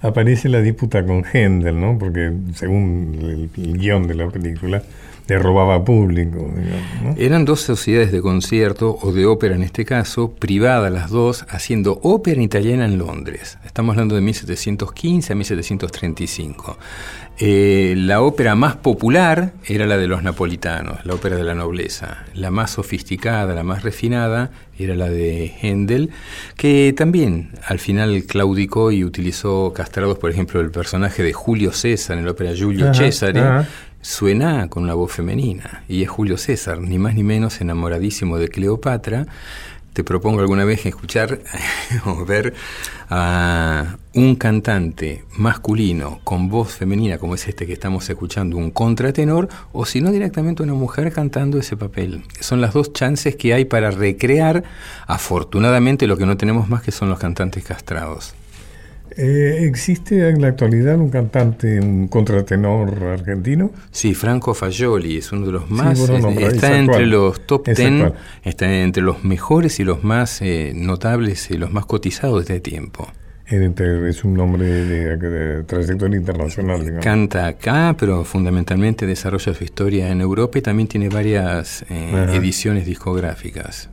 aparece 0.08 0.50
la 0.50 0.62
disputa 0.62 1.06
con 1.06 1.24
Händel, 1.24 1.80
¿no? 1.80 1.98
Porque 1.98 2.32
según 2.54 3.50
el, 3.58 3.78
guion 3.78 4.08
de 4.08 4.16
la 4.16 4.30
película, 4.30 4.84
le 5.28 5.40
robaba 5.40 5.84
público. 5.84 6.54
Eran 7.18 7.46
dos 7.46 7.62
sociedades 7.62 8.12
de 8.12 8.22
concierto, 8.22 8.98
o 9.02 9.12
de 9.12 9.26
ópera 9.26 9.56
en 9.56 9.64
este 9.64 9.86
caso, 9.86 10.32
privadas 10.32 10.92
las 10.92 11.10
dos, 11.10 11.46
haciendo 11.50 12.00
ópera 12.04 12.42
italiana 12.42 12.86
en 12.86 12.98
Londres. 12.98 13.58
Estamos 13.66 13.94
hablando 13.94 14.16
de 14.16 14.22
1715 14.22 15.34
a 15.34 15.36
1735. 15.36 16.78
Eh, 17.38 17.96
la 17.98 18.22
ópera 18.22 18.56
más 18.56 18.78
popular 18.78 19.52
era 19.66 19.86
la 19.86 19.98
de 19.98 20.08
los 20.08 20.24
napolitanos, 20.24 21.06
la 21.06 21.16
ópera 21.16 21.36
de 21.36 21.44
la 21.44 21.54
nobleza. 21.54 22.24
La 22.34 22.50
más 22.50 22.72
sofisticada, 22.72 23.54
la 23.54 23.64
más 23.64 23.84
refinada, 23.84 24.52
era 24.80 24.96
la 24.96 25.10
de 25.10 25.54
Händel, 25.62 26.12
que 26.56 26.94
también 26.96 27.50
al 27.68 27.80
final 27.80 28.24
claudicó 28.26 28.92
y 28.92 29.04
utilizó 29.04 29.74
castrados, 29.74 30.18
por 30.18 30.32
ejemplo, 30.32 30.62
el 30.62 30.72
personaje 30.72 31.24
de 31.24 31.34
Julio 31.34 31.72
César 31.74 32.18
en 32.18 32.26
la 32.26 32.32
ópera 32.32 32.52
Julio 32.58 32.94
César 32.94 33.66
suena 34.06 34.68
con 34.70 34.84
una 34.84 34.94
voz 34.94 35.12
femenina 35.12 35.84
y 35.90 36.04
es 36.04 36.10
Julio 36.10 36.38
César, 36.38 36.80
ni 36.80 37.00
más 37.00 37.16
ni 37.16 37.24
menos 37.24 37.60
enamoradísimo 37.60 38.38
de 38.38 38.50
Cleopatra. 38.50 39.26
Te 39.94 40.04
propongo 40.04 40.42
alguna 40.42 40.64
vez 40.64 40.86
escuchar 40.86 41.40
o 42.06 42.24
ver 42.24 42.54
a 43.10 43.96
un 44.14 44.36
cantante 44.36 45.24
masculino 45.38 46.20
con 46.24 46.50
voz 46.50 46.74
femenina 46.74 47.18
como 47.18 47.34
es 47.34 47.48
este 47.48 47.66
que 47.66 47.74
estamos 47.74 48.08
escuchando, 48.08 48.58
un 48.58 48.70
contratenor, 48.70 49.48
o 49.74 49.86
si 49.86 50.02
no 50.02 50.12
directamente 50.12 50.62
una 50.62 50.74
mujer 50.74 51.12
cantando 51.12 51.58
ese 51.58 51.76
papel. 51.76 52.24
Son 52.40 52.62
las 52.62 52.74
dos 52.74 52.94
chances 52.94 53.36
que 53.36 53.54
hay 53.54 53.66
para 53.66 53.90
recrear, 53.90 54.64
afortunadamente, 55.08 56.06
lo 56.06 56.18
que 56.18 56.28
no 56.28 56.38
tenemos 56.38 56.70
más 56.70 56.84
que 56.84 56.92
son 56.92 57.10
los 57.10 57.18
cantantes 57.18 57.64
castrados. 57.64 58.36
Eh, 59.18 59.66
¿Existe 59.66 60.30
en 60.30 60.42
la 60.42 60.50
actualidad 60.50 60.98
un 60.98 61.10
cantante, 61.10 61.80
un 61.80 62.08
contratenor 62.08 63.04
argentino? 63.04 63.72
Sí, 63.92 64.14
Franco 64.14 64.54
Fagioli 64.54 65.18
es 65.18 65.32
uno 65.32 65.46
de 65.46 65.52
los 65.54 65.70
más. 65.72 66.00
está 66.00 66.78
entre 66.78 67.06
los 67.06 67.46
top 67.48 67.64
ten, 67.64 68.14
está 68.44 68.72
entre 68.72 69.04
los 69.04 69.24
mejores 69.24 69.80
y 69.80 69.86
los 69.86 70.04
más 70.04 70.42
eh, 70.42 70.74
notables 70.76 71.50
y 71.50 71.58
los 71.58 71.72
más 71.72 71.86
cotizados 71.86 72.46
de 72.46 72.56
este 72.56 72.72
tiempo. 72.72 73.08
Es 73.48 74.24
un 74.24 74.34
nombre 74.34 74.66
de, 74.66 75.64
trayectoria 75.64 76.18
internacional. 76.18 77.00
Canta 77.00 77.46
acá, 77.46 77.96
pero 77.98 78.24
fundamentalmente 78.24 79.06
desarrolla 79.06 79.54
su 79.54 79.64
historia 79.64 80.10
en 80.10 80.20
Europa 80.20 80.58
y 80.58 80.62
también 80.62 80.88
tiene 80.88 81.10
varias 81.10 81.86
eh, 81.90 82.28
ediciones 82.34 82.88
discográficas 82.88 83.90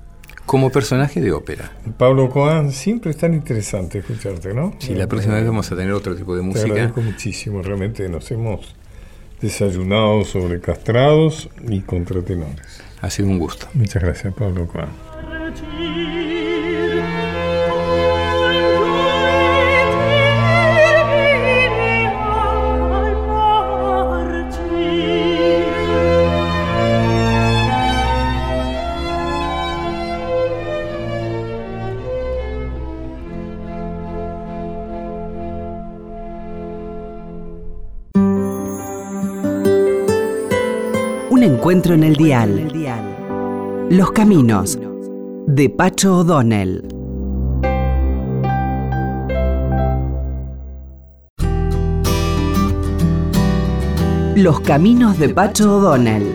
como 0.52 0.68
personaje 0.68 1.22
de 1.22 1.32
ópera. 1.32 1.72
Pablo 1.96 2.28
Coan, 2.28 2.72
siempre 2.72 3.12
es 3.12 3.16
tan 3.16 3.32
interesante 3.32 4.00
escucharte, 4.00 4.52
¿no? 4.52 4.74
Sí, 4.80 4.94
la 4.94 5.06
próxima 5.06 5.36
vez 5.36 5.46
vamos 5.46 5.72
a 5.72 5.76
tener 5.76 5.94
otro 5.94 6.14
tipo 6.14 6.36
de 6.36 6.42
música. 6.42 6.66
Te 6.66 6.72
agradezco 6.72 7.00
muchísimo, 7.00 7.62
realmente 7.62 8.06
nos 8.10 8.30
hemos 8.30 8.74
desayunado 9.40 10.26
sobre 10.26 10.60
castrados 10.60 11.48
y 11.66 11.80
contratenores. 11.80 12.82
Ha 13.00 13.08
sido 13.08 13.30
un 13.30 13.38
gusto. 13.38 13.66
Muchas 13.72 14.02
gracias, 14.02 14.34
Pablo 14.34 14.66
Coan. 14.66 14.90
Encuentro 41.62 41.94
en 41.94 42.02
el 42.02 42.16
dial. 42.16 42.72
Los 43.88 44.10
caminos 44.10 44.80
de 45.46 45.70
Pacho 45.70 46.16
O'Donnell. 46.16 46.82
Los 54.34 54.58
caminos 54.58 55.20
de 55.20 55.28
Pacho 55.28 55.76
O'Donnell. 55.76 56.26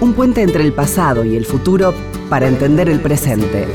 Un 0.00 0.12
puente 0.12 0.40
entre 0.40 0.62
el 0.62 0.72
pasado 0.72 1.24
y 1.24 1.34
el 1.34 1.46
futuro 1.46 1.92
para 2.30 2.46
entender 2.46 2.88
el 2.88 3.00
presente. 3.00 3.66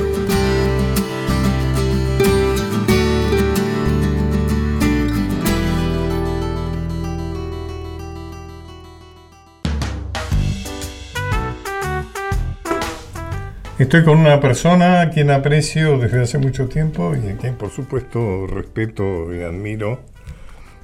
Estoy 13.79 14.03
con 14.03 14.19
una 14.19 14.41
persona 14.41 14.99
a 14.99 15.09
quien 15.09 15.31
aprecio 15.31 15.97
desde 15.97 16.21
hace 16.21 16.37
mucho 16.37 16.67
tiempo 16.67 17.15
y 17.15 17.29
a 17.29 17.37
quien 17.37 17.55
por 17.55 17.69
supuesto 17.69 18.45
respeto 18.45 19.33
y 19.33 19.41
admiro, 19.41 20.01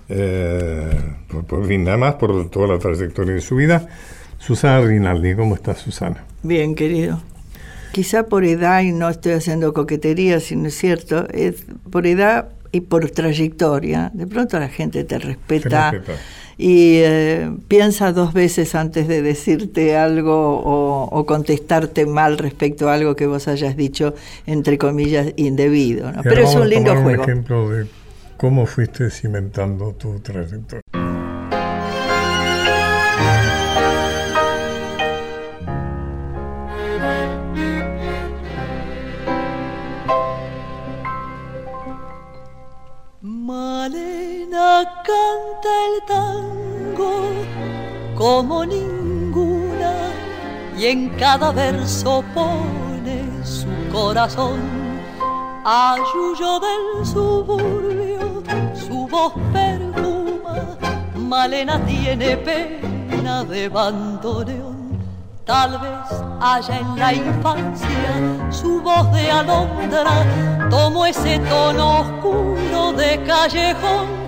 eh, 0.08 0.98
por, 1.46 1.70
nada 1.70 1.98
más 1.98 2.16
por 2.16 2.50
toda 2.50 2.70
la 2.70 2.80
trayectoria 2.80 3.34
de 3.34 3.42
su 3.42 3.58
vida. 3.58 3.86
Susana 4.38 4.80
Rinaldi, 4.80 5.36
¿cómo 5.36 5.56
estás 5.56 5.80
Susana? 5.80 6.24
Bien, 6.42 6.74
querido. 6.74 7.22
Quizá 7.92 8.28
por 8.28 8.46
edad, 8.46 8.82
y 8.82 8.94
no 8.94 9.10
estoy 9.10 9.34
haciendo 9.34 9.74
coquetería, 9.74 10.40
sino 10.40 10.70
es 10.70 10.78
cierto, 10.78 11.28
es 11.34 11.66
por 11.92 12.08
edad 12.08 12.48
y 12.72 12.80
por 12.80 13.12
trayectoria. 13.12 14.10
De 14.14 14.26
pronto 14.26 14.58
la 14.58 14.70
gente 14.70 15.04
te 15.04 15.20
respeta 15.20 15.92
y 16.58 17.00
eh, 17.00 17.52
piensa 17.68 18.14
dos 18.14 18.34
veces 18.34 18.76
antes 18.76 19.08
de 19.08 19.22
decirte 19.22 19.98
algo 19.98 20.62
o, 20.64 21.26
contestarte 21.26 22.06
mal 22.06 22.38
respecto 22.38 22.90
a 22.90 22.94
algo 22.94 23.16
que 23.16 23.26
vos 23.26 23.48
hayas 23.48 23.76
dicho, 23.76 24.14
entre 24.46 24.78
comillas, 24.78 25.34
indebido. 25.36 26.12
Pero 26.24 26.44
es 26.44 26.56
un 26.56 26.70
lindo 26.70 26.92
juego. 26.96 27.24
Un 27.24 27.30
ejemplo 27.30 27.70
de 27.70 27.88
cómo 28.38 28.66
fuiste 28.66 29.10
cimentando 29.10 29.94
tu 29.94 30.20
trayectoria. 30.20 31.05
Canta 45.06 45.70
el 45.88 45.96
tango 46.08 47.14
como 48.16 48.66
ninguna 48.66 49.94
y 50.76 50.86
en 50.88 51.10
cada 51.10 51.52
verso 51.52 52.24
pone 52.34 53.24
su 53.44 53.68
corazón. 53.92 54.60
Ayuyo 55.64 56.60
del 56.60 57.06
suburbio, 57.06 58.44
su 58.74 59.08
voz 59.08 59.34
perfuma, 59.54 60.78
Malena 61.16 61.80
tiene 61.86 62.38
pena 62.38 63.44
de 63.44 63.70
bandoneón. 63.70 64.76
Tal 65.46 65.80
vez 65.80 66.24
haya 66.42 66.80
en 66.80 67.00
la 67.00 67.14
infancia 67.14 68.50
su 68.50 68.82
voz 68.82 69.12
de 69.14 69.30
alondra, 69.30 70.68
tomó 70.72 71.06
ese 71.06 71.38
tono 71.40 72.02
oscuro 72.02 72.94
de 72.94 73.24
callejón 73.24 74.25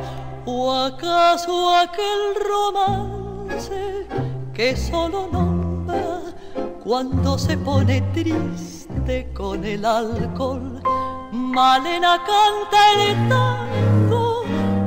¿O 0.49 0.71
acaso 0.71 1.75
aquel 1.75 2.33
romance 2.47 4.07
que 4.53 4.77
solo 4.77 5.27
nombra 5.29 6.21
cuando 6.81 7.37
se 7.37 7.57
pone 7.57 7.99
triste 8.13 9.27
con 9.33 9.65
el 9.65 9.83
alcohol? 9.83 10.81
Malena 11.33 12.23
canta 12.25 12.79
el 12.93 13.27
tango 13.27 14.43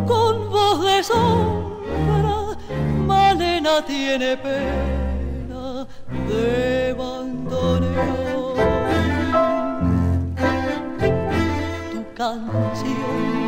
con 0.07 0.49
voz 0.49 0.81
de 0.83 1.05
sombra, 1.05 2.57
Malena 3.07 3.85
tiene 3.85 4.39
pena 4.39 5.87
de 6.27 6.95
bandoneón. 6.95 8.55
Tu 11.93 12.15
canción 12.15 13.40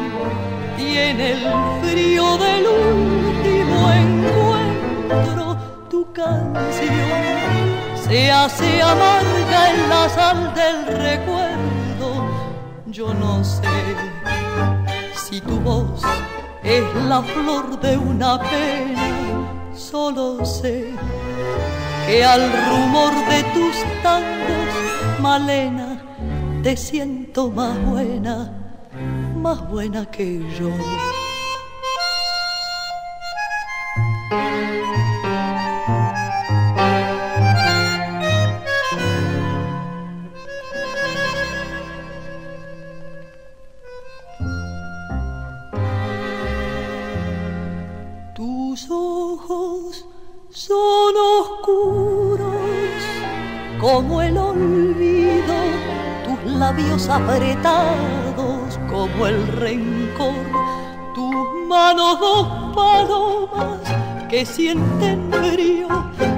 tiene 0.92 1.32
el 1.32 1.40
frío 1.80 2.36
del 2.36 2.66
último 2.66 3.90
encuentro, 3.90 5.56
tu 5.88 6.12
canción 6.12 7.66
se 7.94 8.30
hace 8.30 8.82
amarga 8.82 9.70
en 9.70 9.88
la 9.88 10.08
sal 10.10 10.54
del 10.54 10.78
recuerdo. 11.08 12.08
Yo 12.86 13.14
no 13.14 13.42
sé 13.42 13.78
si 15.14 15.40
tu 15.40 15.58
voz 15.60 16.02
es 16.62 16.84
la 17.08 17.22
flor 17.22 17.80
de 17.80 17.96
una 17.96 18.38
pena, 18.38 19.08
solo 19.74 20.44
sé 20.44 20.92
que 22.06 22.22
al 22.22 22.42
rumor 22.68 23.12
de 23.30 23.42
tus 23.54 23.76
tangos, 24.02 24.72
Malena, 25.20 26.02
te 26.62 26.76
siento 26.76 27.50
más 27.50 27.82
buena 27.86 28.61
más 29.42 29.68
buena 29.68 30.06
que 30.06 30.38
yo. 30.56 30.70
Que 64.32 64.46
sienten 64.46 65.30
frío, 65.30 65.88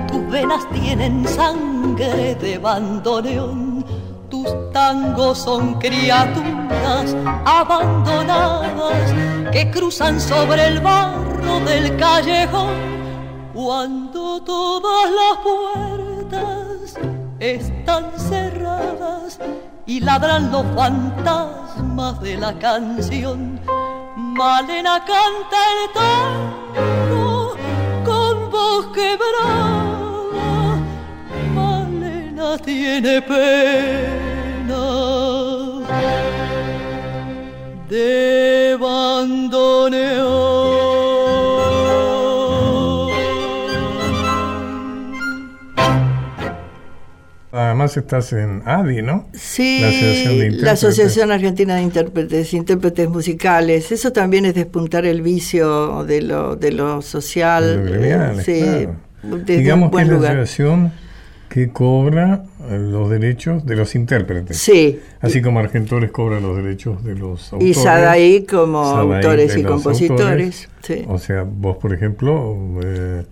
tus 0.08 0.28
venas 0.28 0.68
tienen 0.70 1.24
sangre 1.28 2.34
de 2.34 2.58
bandoneón, 2.58 3.84
tus 4.28 4.48
tangos 4.72 5.38
son 5.38 5.74
criaturas 5.78 7.14
abandonadas 7.44 9.14
que 9.52 9.70
cruzan 9.70 10.20
sobre 10.20 10.66
el 10.66 10.80
barro 10.80 11.60
del 11.60 11.96
callejón 11.96 12.74
cuando 13.54 14.42
todas 14.42 15.10
las 15.20 15.38
puertas 15.44 16.98
están 17.38 18.10
cerradas 18.18 19.38
y 19.86 20.00
ladran 20.00 20.50
los 20.50 20.66
fantasmas 20.74 22.20
de 22.20 22.38
la 22.38 22.58
canción. 22.58 23.60
Malena 24.16 24.98
canta 24.98 25.58
el 25.74 25.92
tango 25.92 26.43
quebrada. 28.92 30.78
Malena 31.54 32.58
tiene 32.58 33.22
pena 33.22 34.04
de 37.88 38.76
bandoneón. 38.80 40.23
Además 47.84 47.96
estás 47.98 48.32
en 48.32 48.62
ADI, 48.64 49.02
¿no? 49.02 49.26
Sí, 49.34 49.82
la 50.52 50.72
Asociación, 50.72 51.30
Argentina 51.30 51.76
de 51.76 51.82
Intérpretes, 51.82 52.54
Intérpretes 52.54 53.10
Musicales. 53.10 53.92
Eso 53.92 54.10
también 54.10 54.46
es 54.46 54.54
despuntar 54.54 55.04
el 55.04 55.20
vicio 55.20 56.04
de 56.04 56.22
lo, 56.22 56.56
de 56.56 56.72
lo 56.72 57.02
social. 57.02 57.84
De 57.84 58.42
sí, 58.42 58.88
Digamos 59.46 59.90
que 59.90 60.02
es 60.02 60.08
la 60.08 60.16
asociación 60.16 60.92
que 61.50 61.68
cobra 61.68 62.44
eh, 62.70 62.78
los 62.78 63.10
derechos 63.10 63.66
de 63.66 63.76
los 63.76 63.94
intérpretes. 63.94 64.56
Sí. 64.56 64.98
Así 65.20 65.42
como 65.42 65.60
Argentores 65.60 66.10
cobra 66.10 66.40
los 66.40 66.56
derechos 66.56 67.04
de 67.04 67.16
los 67.16 67.52
autores. 67.52 67.76
Y 67.76 67.80
Sadaí 67.80 68.44
como 68.44 68.78
autores 68.78 69.56
y 69.58 69.62
compositores. 69.62 70.70
Sí. 70.82 71.04
O 71.06 71.18
sea, 71.18 71.42
vos, 71.46 71.76
por 71.76 71.92
ejemplo... 71.92 72.56
Eh, 72.82 73.24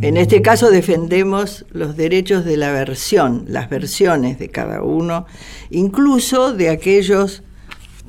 en 0.00 0.16
este 0.16 0.42
caso 0.42 0.70
defendemos 0.70 1.64
los 1.70 1.96
derechos 1.96 2.44
de 2.44 2.56
la 2.56 2.72
versión, 2.72 3.44
las 3.48 3.70
versiones 3.70 4.38
de 4.38 4.48
cada 4.48 4.82
uno, 4.82 5.26
incluso 5.70 6.52
de 6.52 6.70
aquellos, 6.70 7.42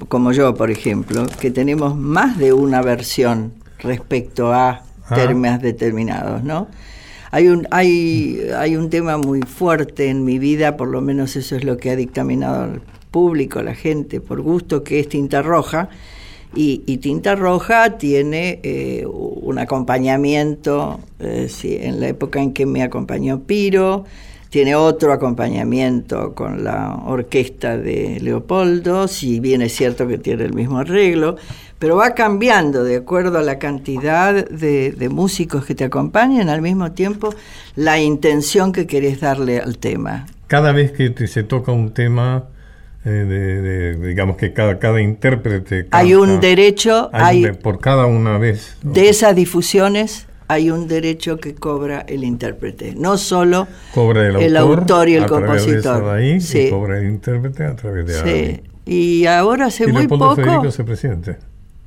como 0.07 0.31
yo, 0.31 0.55
por 0.55 0.71
ejemplo, 0.71 1.25
que 1.39 1.51
tenemos 1.51 1.95
más 1.95 2.39
de 2.39 2.53
una 2.53 2.81
versión 2.81 3.53
respecto 3.79 4.51
a 4.51 4.83
ah. 5.05 5.15
términos 5.15 5.61
determinados, 5.61 6.43
¿no? 6.43 6.67
Hay 7.31 7.49
un, 7.49 7.67
hay, 7.69 8.47
hay 8.57 8.77
un 8.77 8.89
tema 8.89 9.17
muy 9.17 9.41
fuerte 9.41 10.09
en 10.09 10.23
mi 10.23 10.39
vida, 10.39 10.77
por 10.77 10.87
lo 10.87 11.01
menos 11.01 11.35
eso 11.35 11.55
es 11.55 11.63
lo 11.63 11.77
que 11.77 11.91
ha 11.91 11.95
dictaminado 11.95 12.65
el 12.65 12.81
público, 13.11 13.61
la 13.61 13.75
gente, 13.75 14.21
por 14.21 14.41
gusto, 14.41 14.83
que 14.83 14.99
es 14.99 15.09
tinta 15.09 15.41
roja, 15.41 15.89
y, 16.55 16.97
Tinta 16.97 17.35
Roja 17.35 17.97
tiene 17.97 18.59
eh, 18.63 19.05
un 19.05 19.59
acompañamiento, 19.59 20.99
eh, 21.19 21.49
en 21.63 21.99
la 21.99 22.07
época 22.07 22.41
en 22.41 22.53
que 22.53 22.65
me 22.65 22.81
acompañó 22.81 23.41
Piro, 23.41 24.05
tiene 24.49 24.75
otro 24.75 25.11
acompañamiento 25.11 26.33
con 26.33 26.63
la 26.63 26.95
orquesta 27.05 27.77
de 27.77 28.19
Leopoldo, 28.21 29.07
si 29.07 29.39
bien 29.41 29.61
es 29.61 29.75
cierto 29.75 30.07
que 30.07 30.17
tiene 30.17 30.45
el 30.45 30.53
mismo 30.53 30.79
arreglo, 30.79 31.35
pero 31.77 31.97
va 31.97 32.13
cambiando 32.13 32.85
de 32.85 32.95
acuerdo 32.95 33.37
a 33.37 33.41
la 33.41 33.59
cantidad 33.59 34.47
de, 34.47 34.91
de 34.91 35.09
músicos 35.09 35.65
que 35.65 35.75
te 35.75 35.83
acompañan, 35.83 36.47
al 36.47 36.61
mismo 36.61 36.93
tiempo 36.93 37.35
la 37.75 37.99
intención 37.99 38.71
que 38.71 38.87
querés 38.87 39.19
darle 39.19 39.59
al 39.59 39.77
tema. 39.77 40.25
Cada 40.47 40.71
vez 40.71 40.93
que 40.93 41.27
se 41.27 41.43
toca 41.43 41.73
un 41.73 41.93
tema 41.93 42.45
eh, 43.05 43.09
de, 43.09 44.07
digamos 44.07 44.35
que 44.35 44.51
cada, 44.51 44.79
cada 44.79 45.01
intérprete... 45.01 45.87
hay 45.91 46.15
un 46.15 46.39
derecho... 46.39 47.09
Hay, 47.13 47.51
por 47.53 47.79
cada 47.79 48.05
una 48.07 48.37
vez. 48.37 48.77
De 48.81 49.09
esas 49.09 49.35
difusiones 49.35 50.27
hay 50.47 50.69
un 50.69 50.87
derecho 50.87 51.37
que 51.37 51.55
cobra 51.55 52.01
el 52.07 52.23
intérprete, 52.23 52.93
no 52.95 53.17
solo 53.17 53.67
cobra 53.93 54.27
el, 54.27 54.57
autor, 54.57 55.09
y 55.09 55.15
el 55.15 55.25
compositor. 55.25 56.09
Ahí, 56.09 56.39
sí. 56.39 56.69
cobra 56.69 56.99
el 56.99 57.07
intérprete 57.07 57.63
a 57.63 57.75
través 57.75 58.05
de 58.05 58.13
sí. 58.13 58.63
Y 58.85 59.25
ahora 59.25 59.67
hace 59.67 59.87
muy 59.87 60.07
poco... 60.07 60.35
Presidente. 60.85 61.37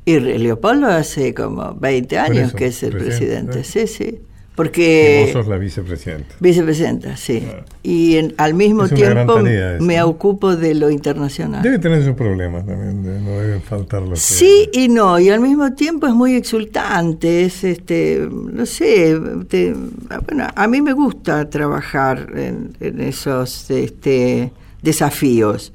Y 0.04 0.18
Leopoldo 0.20 0.86
hace 0.86 1.34
como 1.34 1.74
20 1.74 2.18
años 2.18 2.54
que 2.54 2.66
es 2.66 2.82
el 2.82 2.96
presidente. 2.96 3.62
Sí, 3.62 3.86
sí. 3.86 4.20
Porque 4.58 5.20
vos 5.22 5.30
sos 5.30 5.46
la 5.46 5.56
vicepresidenta. 5.56 6.34
Vicepresidenta, 6.40 7.16
sí. 7.16 7.46
Ah. 7.48 7.64
Y 7.84 8.18
al 8.38 8.54
mismo 8.54 8.88
tiempo 8.88 9.38
me 9.78 10.02
ocupo 10.02 10.56
de 10.56 10.74
lo 10.74 10.90
internacional. 10.90 11.62
Debe 11.62 11.78
tener 11.78 12.02
sus 12.02 12.14
problemas 12.14 12.66
también, 12.66 13.24
no 13.24 13.38
deben 13.38 13.62
faltar 13.62 14.02
los 14.02 14.18
Sí 14.18 14.68
y 14.72 14.88
no, 14.88 15.16
y 15.20 15.28
al 15.28 15.38
mismo 15.38 15.74
tiempo 15.74 16.08
es 16.08 16.12
muy 16.12 16.34
exultante, 16.34 17.44
es 17.44 17.62
este, 17.62 18.28
no 18.28 18.66
sé, 18.66 19.16
bueno, 19.16 20.48
a 20.52 20.66
mí 20.66 20.82
me 20.82 20.92
gusta 20.92 21.48
trabajar 21.48 22.26
en, 22.34 22.72
en 22.80 23.00
esos 23.00 23.70
este, 23.70 24.50
desafíos. 24.82 25.72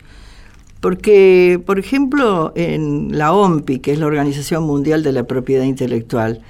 Porque, 0.81 1.57
por 1.65 1.79
ejemplo, 1.79 2.51
en 2.57 3.17
la 3.17 3.31
OMPI, 3.31 3.79
que 3.79 3.93
es 3.93 3.99
la 3.99 4.07
Organización 4.07 4.65
Mundial 4.65 5.03
de 5.03 5.13
la 5.13 5.23
Propiedad 5.23 5.63
Intelectual, 5.63 6.41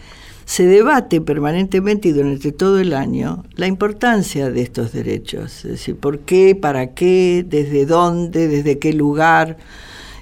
se 0.45 0.65
debate 0.65 1.21
permanentemente 1.21 2.09
y 2.09 2.11
durante 2.11 2.51
todo 2.51 2.79
el 2.79 2.93
año 2.93 3.43
la 3.55 3.67
importancia 3.67 4.49
de 4.51 4.61
estos 4.61 4.91
derechos, 4.91 5.65
es 5.65 5.71
decir, 5.71 5.95
por 5.95 6.19
qué, 6.19 6.55
para 6.55 6.93
qué, 6.93 7.45
desde 7.47 7.85
dónde, 7.85 8.47
desde 8.47 8.79
qué 8.79 8.93
lugar, 8.93 9.57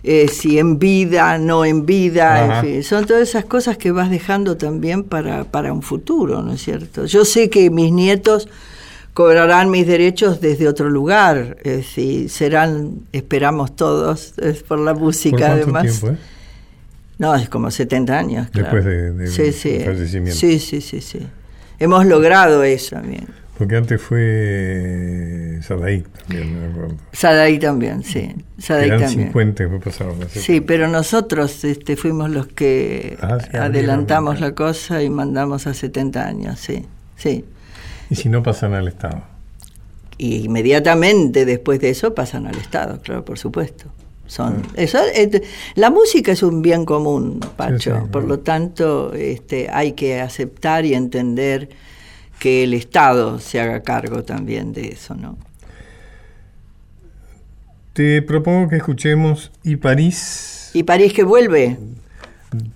eh, 0.04 0.28
si 0.30 0.58
en 0.58 0.80
vida, 0.80 1.38
no 1.38 1.64
en 1.66 1.86
vida, 1.86 2.64
son 2.84 3.06
todas 3.06 3.30
esas 3.30 3.46
cosas 3.46 3.78
que 3.78 3.92
vas 3.92 4.10
dejando 4.10 4.58
también 4.58 5.04
para, 5.04 5.44
para 5.44 5.74
un 5.74 5.82
futuro, 5.82 6.42
¿no 6.42 6.54
es 6.54 6.62
cierto? 6.62 7.06
Yo 7.06 7.24
sé 7.26 7.50
que 7.50 7.70
mis 7.70 7.92
nietos 7.92 8.48
cobrarán 9.14 9.70
mis 9.70 9.86
derechos 9.86 10.42
desde 10.42 10.68
otro 10.68 10.90
lugar, 10.90 11.58
es 11.64 12.32
serán, 12.32 13.02
esperamos 13.12 13.76
todos, 13.76 14.34
es 14.38 14.64
por 14.64 14.80
la 14.80 14.94
música 14.94 15.52
además. 15.54 15.84
Tiempo, 15.84 16.10
eh? 16.10 16.31
No, 17.22 17.36
es 17.36 17.50
como 17.50 17.70
70 17.70 18.18
años. 18.18 18.48
Después 18.52 18.84
de, 18.84 19.28
sí, 19.28 19.52
sí. 19.52 19.80
fallecimiento. 19.86 20.40
Sí, 20.40 20.58
sí, 20.58 20.82
sí, 20.82 21.02
sí. 21.02 21.20
Hemos 21.78 22.08
logrado 22.08 22.64
eso 22.64 22.96
también. 22.96 23.28
Porque 23.60 23.76
antes 23.76 24.02
fue 24.02 25.60
Sadaí 25.62 26.02
también, 26.02 26.60
me 26.60 26.66
acuerdo. 26.66 26.96
Sadaí 27.14 27.60
también, 27.60 28.04
sí. 28.04 28.34
Sadaí 28.58 28.88
Eran 28.88 29.02
también. 29.02 29.28
50 29.28 29.70
que 29.70 29.78
pasaron. 29.78 30.16
Sí, 30.30 30.62
pero 30.62 30.88
nosotros 30.88 31.64
este, 31.64 31.96
fuimos 31.96 32.32
los 32.32 32.48
que 32.48 33.20
ah, 33.22 33.38
adelantamos 33.54 34.40
la 34.40 34.56
cosa 34.56 35.04
y 35.04 35.12
mandamos 35.12 35.68
a 35.68 35.76
70 35.76 36.28
años, 36.28 36.60
sí. 36.60 36.88
sí. 37.18 37.46
¿Y 38.10 38.16
si 38.16 38.30
no 38.30 38.42
pasan 38.42 38.74
al 38.74 38.88
Estado? 38.88 39.22
Y 40.18 40.46
inmediatamente 40.46 41.46
después 41.46 41.80
de 41.82 41.92
eso 41.92 42.16
pasan 42.16 42.48
al 42.48 42.56
Estado, 42.56 43.00
claro, 43.00 43.24
por 43.24 43.38
supuesto. 43.38 43.92
Son, 44.32 44.66
eso, 44.76 44.98
la 45.76 45.90
música 45.90 46.32
es 46.32 46.42
un 46.42 46.62
bien 46.62 46.86
común, 46.86 47.42
Pacho, 47.58 48.08
por 48.14 48.24
lo 48.24 48.40
tanto 48.40 49.14
este, 49.14 49.68
hay 49.70 49.92
que 49.92 50.22
aceptar 50.22 50.86
y 50.86 50.94
entender 50.94 51.68
que 52.40 52.64
el 52.64 52.74
Estado 52.74 53.40
se 53.40 53.60
haga 53.60 53.82
cargo 53.82 54.24
también 54.24 54.72
de 54.72 54.88
eso, 54.88 55.16
¿no? 55.16 55.38
Te 57.92 58.22
propongo 58.22 58.70
que 58.70 58.78
escuchemos 58.78 59.52
Y 59.66 59.76
París. 59.76 60.72
Y 60.74 60.84
París 60.84 61.12
que 61.12 61.24
vuelve. 61.24 61.78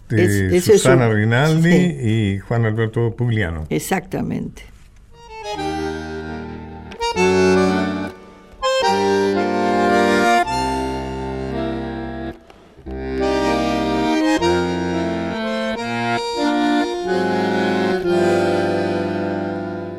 De 0.09 0.59
Susana 0.59 1.07
Rinaldi 1.07 1.73
y 1.73 2.39
Juan 2.39 2.65
Alberto 2.65 3.15
Pugliano. 3.15 3.65
Exactamente. 3.69 4.63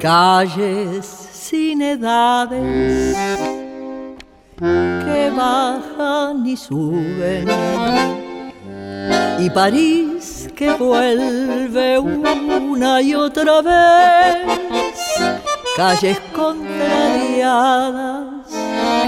Calles 0.07 1.05
sin 1.33 1.83
edades 1.83 3.17
que 4.57 5.33
bajan 5.37 6.47
y 6.47 6.57
suben. 6.57 7.49
Y 9.41 9.51
París 9.51 10.49
que 10.55 10.71
vuelve 10.75 11.99
una 11.99 13.03
y 13.03 13.17
otra 13.17 13.63
vez. 13.63 14.47
Calles 15.77 16.21
contrariadas 16.33 18.47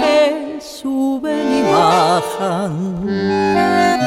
que 0.01 0.59
suben 0.59 1.59
y 1.59 1.61
bajan 1.71 3.07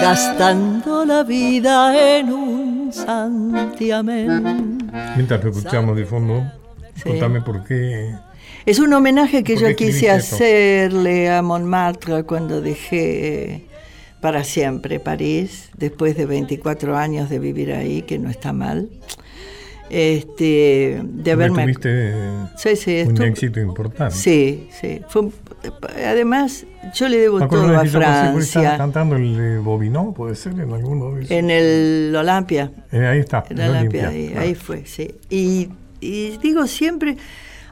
gastando 0.03 1.07
la 1.07 1.23
vida 1.23 2.19
en 2.19 2.33
un 2.33 2.93
Santiamén. 2.93 4.91
Mientras 5.17 5.43
escuchamos 5.43 5.97
de 5.97 6.05
fondo, 6.05 6.43
contame 7.03 7.41
por 7.41 7.65
qué. 7.65 8.15
Es 8.67 8.79
un 8.79 8.93
homenaje 8.93 9.43
que 9.43 9.57
yo 9.57 9.75
quise 9.75 10.11
hacerle 10.11 11.31
a 11.31 11.43
Montmartre 11.43 12.25
cuando 12.25 12.61
dejé 12.61 13.67
para 14.21 14.45
siempre 14.45 15.01
París, 15.01 15.71
después 15.77 16.17
de 16.17 16.27
24 16.27 16.97
años 16.97 17.29
de 17.29 17.39
vivir 17.39 17.73
ahí, 17.73 18.03
que 18.03 18.19
no 18.19 18.31
está 18.31 18.53
mal 18.53 18.89
este, 19.93 21.03
de 21.03 21.33
haberme... 21.33 21.65
Tuviste 21.65 22.15
sí, 22.57 23.03
un 23.07 23.23
éxito 23.23 23.61
importante. 23.61 24.15
Sí, 24.15 24.69
sí. 24.81 25.03
además, 26.07 26.65
yo 26.95 27.09
le 27.09 27.19
debo 27.19 27.47
todo 27.47 27.79
a 27.79 27.85
Francia. 27.85 28.79
cantando 28.79 29.17
el 29.17 29.37
de 29.37 29.59
Bobino, 29.59 30.15
puede 30.15 30.35
ser, 30.35 30.55
en 30.55 30.71
esos. 30.71 31.31
En 31.31 31.51
el 31.51 32.15
Olampia. 32.17 32.73
Eh, 32.91 33.07
ahí 33.07 33.19
está. 33.19 33.45
En 33.51 33.59
el 33.59 33.71
Olampia, 33.71 34.09
ahí, 34.09 34.55
fue, 34.55 34.87
sí. 34.87 35.15
Y, 35.29 35.69
y 36.03 36.37
digo 36.39 36.67
siempre, 36.67 37.17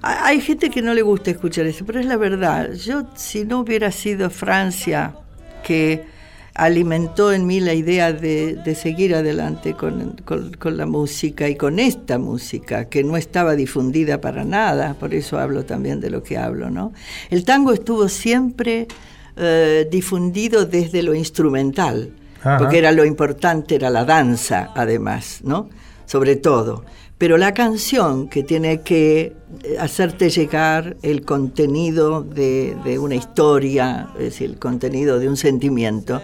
hay 0.02 0.40
gente 0.40 0.70
que 0.70 0.80
no 0.80 0.94
le 0.94 1.02
gusta 1.02 1.30
escuchar 1.30 1.66
eso, 1.66 1.84
pero 1.84 2.00
es 2.00 2.06
la 2.06 2.16
verdad. 2.16 2.72
Yo, 2.72 3.04
si 3.16 3.44
no 3.44 3.60
hubiera 3.60 3.92
sido 3.92 4.30
Francia, 4.30 5.14
que 5.62 6.04
alimentó 6.54 7.32
en 7.32 7.46
mí 7.46 7.60
la 7.60 7.74
idea 7.74 8.12
de, 8.12 8.74
seguir 8.74 9.14
adelante 9.14 9.74
con, 9.74 10.76
la 10.76 10.86
música 10.86 11.48
y 11.48 11.56
con 11.56 11.78
esta 11.78 12.18
música 12.18 12.86
que 12.86 13.04
no 13.04 13.16
estaba 13.16 13.54
difundida 13.54 14.20
para 14.20 14.44
nada, 14.44 14.94
por 14.94 15.14
eso 15.14 15.38
hablo 15.38 15.64
también 15.64 16.00
de 16.00 16.10
lo 16.10 16.22
que 16.22 16.38
hablo, 16.38 16.70
¿no? 16.70 16.92
El 17.30 17.44
tango 17.44 17.72
estuvo 17.72 18.08
siempre 18.08 18.88
eh, 19.36 19.86
difundido 19.90 20.64
desde 20.64 21.02
lo 21.02 21.14
instrumental, 21.14 22.12
porque 22.58 22.78
era 22.78 22.90
lo 22.90 23.04
importante, 23.04 23.74
era 23.74 23.90
la 23.90 24.06
danza 24.06 24.70
además, 24.74 25.40
¿no? 25.44 25.68
Sobre 26.06 26.36
todo. 26.36 26.84
Pero 27.20 27.36
la 27.36 27.52
canción 27.52 28.30
que 28.30 28.42
tiene 28.42 28.80
que 28.80 29.34
eh, 29.62 29.76
hacerte 29.78 30.30
llegar 30.30 30.96
el 31.02 31.22
contenido 31.22 32.22
de, 32.22 32.98
una 32.98 33.14
historia, 33.14 34.08
es 34.14 34.24
decir, 34.24 34.48
el 34.48 34.58
contenido 34.58 35.18
de 35.18 35.28
un 35.28 35.36
sentimiento, 35.36 36.22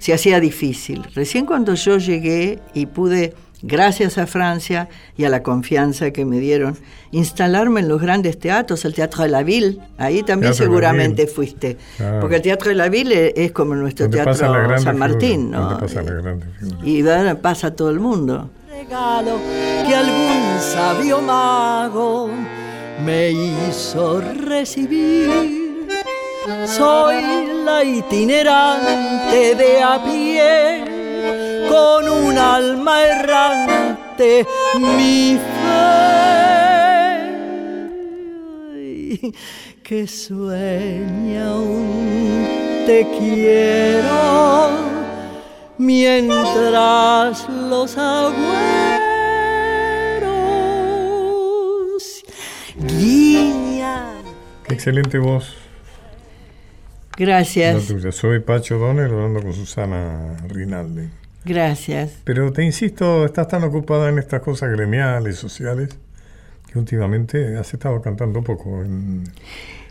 se 0.00 0.12
hacía 0.12 0.40
difícil. 0.40 1.04
Recién 1.14 1.46
cuando 1.46 1.74
yo 1.74 1.96
llegué 1.98 2.58
y 2.74 2.86
pude, 2.86 3.34
gracias 3.62 4.18
a 4.18 4.26
Francia 4.26 4.88
y 5.16 5.22
a 5.22 5.28
la 5.28 5.44
confianza 5.44 6.10
que 6.10 6.24
me 6.24 6.40
dieron, 6.40 6.76
instalarme 7.12 7.78
en 7.78 7.88
los 7.88 8.02
grandes 8.02 8.36
teatros, 8.36 8.84
el 8.84 8.94
Teatro 8.94 9.22
de 9.22 9.28
la 9.28 9.44
Ville, 9.44 9.78
ahí 9.96 10.24
también 10.24 10.54
seguramente 10.54 11.28
fuiste, 11.28 11.76
porque 12.20 12.34
el 12.34 12.42
Teatro 12.42 12.70
de 12.70 12.74
la 12.74 12.88
Ville 12.88 13.32
es, 13.36 13.52
como 13.52 13.76
nuestro 13.76 14.10
Teatro 14.10 14.34
San 14.34 14.98
Martín, 14.98 15.52
¿no? 15.52 15.78
y 16.82 17.04
pasa 17.40 17.76
todo 17.76 17.90
el 17.90 18.00
mundo 18.00 18.50
regalo 18.82 19.38
que 19.86 19.94
algún 19.94 20.58
sabio 20.60 21.20
mago 21.20 22.28
me 23.04 23.30
hizo 23.30 24.20
recibir. 24.20 25.86
Soy 26.66 27.22
la 27.64 27.84
itinerante 27.84 29.54
de 29.54 29.82
a 29.82 30.02
pie, 30.02 30.84
con 31.68 32.08
un 32.08 32.36
alma 32.36 33.04
errante, 33.04 34.44
mi 34.74 35.38
fe, 35.52 35.72
que 39.84 40.08
sueña 40.08 41.54
un 41.54 42.84
te 42.86 43.06
quiero 43.16 45.01
mientras 45.78 47.48
los 47.48 47.96
agüeros 47.98 48.62
guiñan. 52.76 54.22
Qué 54.66 54.74
excelente 54.74 55.18
voz. 55.18 55.54
Gracias. 57.16 57.92
Soy 58.10 58.40
Pacho 58.40 58.78
Donner 58.78 59.10
hablando 59.10 59.42
con 59.42 59.52
Susana 59.52 60.36
Rinaldi. 60.48 61.08
Gracias. 61.44 62.18
Pero 62.24 62.52
te 62.52 62.62
insisto, 62.64 63.24
estás 63.24 63.48
tan 63.48 63.64
ocupada 63.64 64.08
en 64.08 64.18
estas 64.18 64.40
cosas 64.42 64.70
gremiales, 64.70 65.36
sociales, 65.36 65.90
que 66.70 66.78
últimamente 66.78 67.56
has 67.56 67.74
estado 67.74 68.00
cantando 68.00 68.42
poco 68.42 68.82
en... 68.82 69.24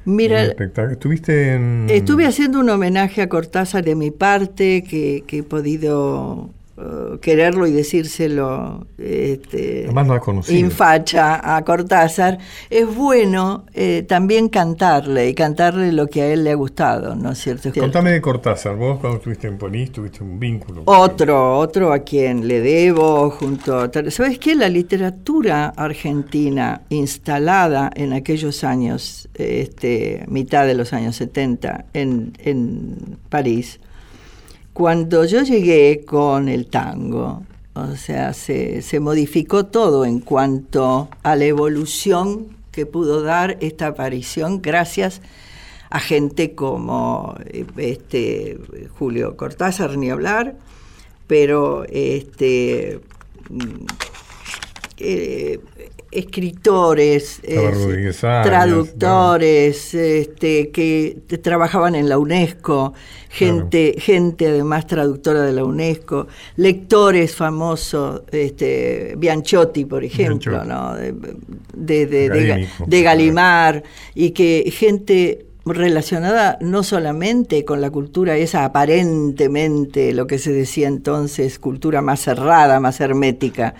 Mira, 0.05 0.43
estuviste 0.91 1.53
en... 1.53 1.87
Estuve 1.89 2.25
haciendo 2.25 2.59
un 2.59 2.69
homenaje 2.69 3.21
a 3.21 3.29
Cortázar 3.29 3.83
de 3.83 3.95
mi 3.95 4.11
parte, 4.11 4.83
que, 4.83 5.23
que 5.27 5.39
he 5.39 5.43
podido 5.43 6.49
eh, 6.81 7.19
quererlo 7.21 7.67
y 7.67 7.71
decírselo 7.71 8.87
este, 8.97 9.87
infacha 10.49 11.55
a 11.55 11.63
Cortázar, 11.63 12.39
es 12.69 12.95
bueno 12.95 13.65
eh, 13.73 14.03
también 14.07 14.49
cantarle 14.49 15.29
y 15.29 15.35
cantarle 15.35 15.91
lo 15.91 16.07
que 16.07 16.23
a 16.23 16.27
él 16.27 16.43
le 16.43 16.51
ha 16.51 16.55
gustado, 16.55 17.15
¿no 17.15 17.31
es 17.31 17.37
cierto? 17.37 17.71
Contame 17.77 18.11
de 18.11 18.21
Cortázar, 18.21 18.75
vos 18.75 18.99
cuando 18.99 19.17
estuviste 19.17 19.47
en 19.47 19.57
París 19.57 19.91
tuviste 19.91 20.23
un 20.23 20.39
vínculo. 20.39 20.83
Otro, 20.85 21.59
otro 21.59 21.93
a 21.93 21.99
quien 21.99 22.47
le 22.47 22.61
debo 22.61 23.29
junto 23.29 23.79
a... 23.79 23.91
¿Sabes 24.09 24.39
qué? 24.39 24.55
La 24.55 24.69
literatura 24.69 25.73
argentina 25.75 26.81
instalada 26.89 27.91
en 27.95 28.13
aquellos 28.13 28.63
años, 28.63 29.29
este, 29.35 30.25
mitad 30.27 30.65
de 30.65 30.73
los 30.73 30.93
años 30.93 31.15
70 31.17 31.85
en, 31.93 32.33
en 32.39 33.17
París, 33.29 33.79
cuando 34.81 35.25
yo 35.25 35.43
llegué 35.43 36.05
con 36.07 36.49
el 36.49 36.65
tango, 36.65 37.43
o 37.75 37.95
sea, 37.97 38.33
se, 38.33 38.81
modificó 38.99 39.67
todo 39.67 40.05
en 40.05 40.19
cuanto 40.19 41.07
a 41.21 41.35
la 41.35 41.45
evolución 41.45 42.47
que 42.71 42.87
pudo 42.87 43.21
dar 43.21 43.59
esta 43.61 43.85
aparición 43.85 44.59
gracias 44.59 45.21
a 45.91 45.99
gente 45.99 46.55
como 46.55 47.35
este 47.77 48.57
Julio 48.97 49.37
Cortázar 49.37 49.99
ni 49.99 50.09
hablar, 50.09 50.55
pero 51.27 51.85
este 51.87 53.01
mm, 53.51 53.85
eh, 54.97 55.59
escritores, 56.11 57.41
traductores, 58.43 59.93
este, 59.93 60.69
que 60.69 61.21
trabajaban 61.41 61.95
en 61.95 62.09
la 62.09 62.17
UNESCO, 62.17 62.93
gente, 63.29 63.95
gente 63.97 64.47
además 64.47 64.87
traductora 64.87 65.41
de 65.41 65.53
la 65.53 65.63
UNESCO, 65.63 66.27
lectores 66.57 67.35
famosos, 67.35 68.23
este, 68.31 69.15
Bianchotti, 69.17 69.85
por 69.85 70.03
ejemplo, 70.03 70.65
¿no? 70.65 70.95
de, 70.95 71.13
de, 72.05 73.01
Galimar, 73.01 73.83
y 74.13 74.31
que 74.31 74.71
gente 74.75 75.45
relacionada 75.63 76.57
no 76.59 76.83
solamente 76.83 77.63
con 77.63 77.81
la 77.81 77.89
cultura 77.89 78.35
esa 78.35 78.65
aparentemente, 78.65 80.13
lo 80.13 80.27
que 80.27 80.39
se 80.39 80.51
decía 80.51 80.87
entonces, 80.87 81.59
cultura 81.59 82.01
más 82.01 82.19
cerrada, 82.21 82.79
más 82.79 82.99
hermética, 82.99 83.75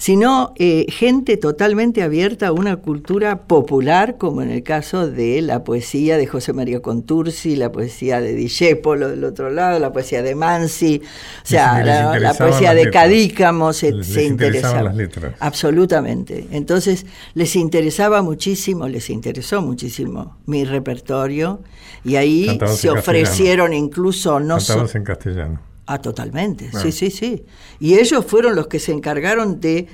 sino 0.00 0.54
eh, 0.56 0.86
gente 0.88 1.36
totalmente 1.36 2.02
abierta 2.02 2.46
a 2.46 2.52
una 2.52 2.76
cultura 2.76 3.42
popular, 3.42 4.16
como 4.16 4.40
en 4.40 4.50
el 4.50 4.62
caso 4.62 5.06
de 5.06 5.42
la 5.42 5.62
poesía 5.62 6.16
de 6.16 6.26
José 6.26 6.54
María 6.54 6.80
Contursi, 6.80 7.54
la 7.54 7.70
poesía 7.70 8.18
de 8.22 8.32
Discepolo 8.32 9.10
del 9.10 9.22
otro 9.24 9.50
lado, 9.50 9.78
la 9.78 9.92
poesía 9.92 10.22
de 10.22 10.34
Mansi, 10.34 11.02
o 11.04 11.46
sea, 11.46 11.84
la, 11.84 12.32
poesía 12.32 12.72
de 12.72 12.90
Cadícamo, 12.90 13.74
se, 13.74 14.02
se 14.02 14.24
interesaba. 14.24 14.84
Las 14.84 14.96
letras. 14.96 15.34
Absolutamente. 15.38 16.46
Entonces, 16.50 17.04
les 17.34 17.54
interesaba 17.54 18.22
muchísimo, 18.22 18.88
les 18.88 19.10
interesó 19.10 19.60
muchísimo 19.60 20.38
mi 20.46 20.64
repertorio, 20.64 21.60
y 22.04 22.16
ahí 22.16 22.58
se 22.74 22.88
ofrecieron 22.88 23.74
incluso 23.74 24.40
no 24.40 24.56
Cantabas 24.56 24.94
en 24.94 25.04
castellano 25.04 25.69
Ah, 25.92 26.00
totalmente, 26.00 26.70
sí, 26.80 26.92
sí, 26.92 27.10
sí. 27.10 27.44
Y 27.80 27.94
ellos 27.94 28.24
fueron 28.24 28.54
los 28.54 28.68
que 28.68 28.78
se 28.78 28.92
encargaron 28.92 29.60
de, 29.60 29.88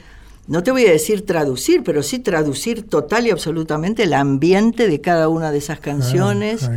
no 0.46 0.62
te 0.62 0.70
voy 0.70 0.84
a 0.84 0.90
decir 0.90 1.24
traducir, 1.24 1.82
pero 1.84 2.02
sí 2.02 2.18
traducir 2.18 2.82
total 2.82 3.26
y 3.26 3.30
absolutamente 3.30 4.02
el 4.02 4.12
ambiente 4.12 4.88
de 4.88 5.00
cada 5.00 5.30
una 5.30 5.50
de 5.52 5.56
esas 5.56 5.80
canciones. 5.80 6.68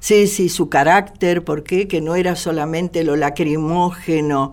Sí, 0.00 0.26
sí, 0.26 0.50
su 0.50 0.68
carácter, 0.68 1.44
¿por 1.44 1.62
qué? 1.62 1.88
Que 1.88 2.02
no 2.02 2.14
era 2.14 2.36
solamente 2.36 3.04
lo 3.04 3.16
lacrimógeno 3.16 4.52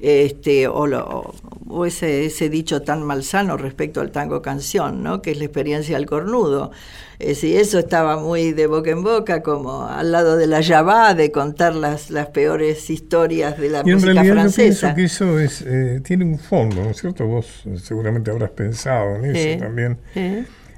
este, 0.00 0.66
o, 0.66 0.86
lo, 0.86 1.34
o 1.68 1.86
ese, 1.86 2.24
ese, 2.24 2.48
dicho 2.48 2.82
tan 2.82 3.02
malsano 3.02 3.56
respecto 3.56 4.00
al 4.00 4.10
tango 4.10 4.40
canción, 4.40 5.02
¿no? 5.02 5.20
que 5.20 5.32
es 5.32 5.38
la 5.38 5.44
experiencia 5.44 5.96
del 5.96 6.06
cornudo. 6.06 6.70
Eh, 7.18 7.36
eso 7.42 7.78
estaba 7.78 8.18
muy 8.18 8.52
de 8.52 8.66
boca 8.66 8.90
en 8.90 9.02
boca, 9.02 9.42
como 9.42 9.86
al 9.86 10.10
lado 10.10 10.36
de 10.36 10.46
la 10.46 10.62
Yabá, 10.62 11.14
de 11.14 11.30
contar 11.30 11.74
las, 11.74 12.10
las 12.10 12.28
peores 12.28 12.88
historias 12.88 13.58
de 13.58 13.68
la 13.68 13.82
música 13.82 14.10
en 14.10 14.16
realidad 14.16 14.34
francesa. 14.34 14.88
Yo 14.88 14.94
pienso 14.94 15.34
que 15.34 15.38
eso 15.38 15.38
es, 15.38 15.62
eh, 15.66 16.00
tiene 16.02 16.24
un 16.24 16.38
fondo, 16.38 16.82
¿no 16.82 16.90
es 16.90 16.96
cierto? 16.96 17.26
Vos 17.26 17.64
seguramente 17.82 18.30
habrás 18.30 18.50
pensado 18.50 19.16
en 19.16 19.36
eso 19.36 19.58
también. 19.60 19.98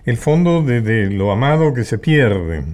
El 0.04 0.16
fondo 0.16 0.62
de, 0.62 0.80
de, 0.80 1.06
lo 1.10 1.30
amado 1.30 1.72
que 1.74 1.84
se 1.84 1.96
pierde 1.96 2.64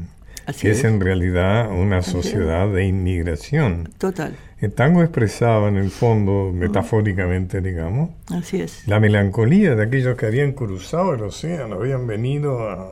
que 0.60 0.70
es. 0.70 0.84
en 0.84 1.00
realidad 1.00 1.70
una 1.70 2.00
sociedad 2.02 2.72
de 2.72 2.86
inmigración. 2.86 3.90
Total. 3.98 4.34
El 4.60 4.72
tango 4.72 5.02
expresaba 5.02 5.68
en 5.68 5.76
el 5.76 5.90
fondo, 5.90 6.50
metafóricamente, 6.52 7.60
digamos, 7.60 8.10
Así 8.26 8.60
es. 8.60 8.86
la 8.88 8.98
melancolía 8.98 9.76
de 9.76 9.84
aquellos 9.84 10.16
que 10.16 10.26
habían 10.26 10.52
cruzado 10.52 11.14
el 11.14 11.22
océano, 11.22 11.76
habían 11.76 12.08
venido 12.08 12.68
a, 12.68 12.90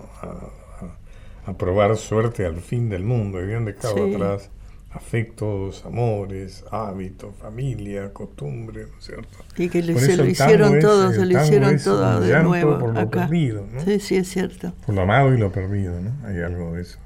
a, 1.44 1.52
probar 1.54 1.96
suerte 1.96 2.46
al 2.46 2.60
fin 2.60 2.88
del 2.88 3.02
mundo, 3.02 3.38
habían 3.38 3.64
dejado 3.64 4.06
atrás 4.06 4.50
afectos, 4.96 5.84
amores, 5.84 6.64
hábitos, 6.70 7.34
familia, 7.36 8.12
costumbres, 8.12 8.88
¿no 8.90 8.98
es 8.98 9.04
cierto? 9.04 9.38
Y 9.56 9.68
que 9.68 9.82
se 9.82 10.16
lo 10.16 10.24
hicieron 10.24 10.80
todo, 10.80 11.12
se 11.12 11.26
lo 11.26 11.40
hicieron 11.40 11.78
todo 11.78 12.20
de 12.20 12.42
nuevo 12.42 12.78
por 12.78 12.94
lo 12.94 13.10
perdido, 13.10 13.66
¿no? 13.72 13.84
Sí, 13.84 14.00
sí, 14.00 14.16
es 14.16 14.28
cierto. 14.28 14.72
Por 14.86 14.94
lo 14.94 15.02
amado 15.02 15.34
y 15.34 15.38
lo 15.38 15.52
perdido, 15.52 16.00
¿no? 16.00 16.12
Hay 16.26 16.40
algo 16.40 16.72
de 16.72 16.82
eso. 16.82 16.98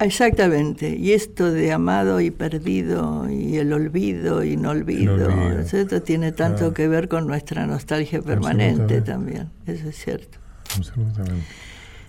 Exactamente, 0.00 0.90
y 0.90 1.12
esto 1.12 1.52
de 1.52 1.72
amado 1.72 2.20
y 2.20 2.30
perdido 2.30 3.30
y 3.30 3.58
el 3.58 3.72
olvido 3.72 4.42
y 4.42 4.56
no 4.56 4.70
olvido, 4.70 5.14
olvido. 5.14 6.02
tiene 6.02 6.32
tanto 6.32 6.74
que 6.74 6.88
ver 6.88 7.08
con 7.08 7.26
nuestra 7.26 7.66
nostalgia 7.66 8.20
permanente 8.20 9.02
también, 9.02 9.50
eso 9.66 9.88
es 9.88 9.96
cierto. 9.96 10.38
Absolutamente. 10.76 11.46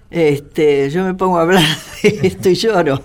Este, 0.09 0.89
yo 0.89 1.03
me 1.03 1.13
pongo 1.13 1.37
a 1.37 1.43
hablar 1.43 1.63
de 2.01 2.19
esto 2.23 2.49
y 2.49 2.55
lloro. 2.55 3.01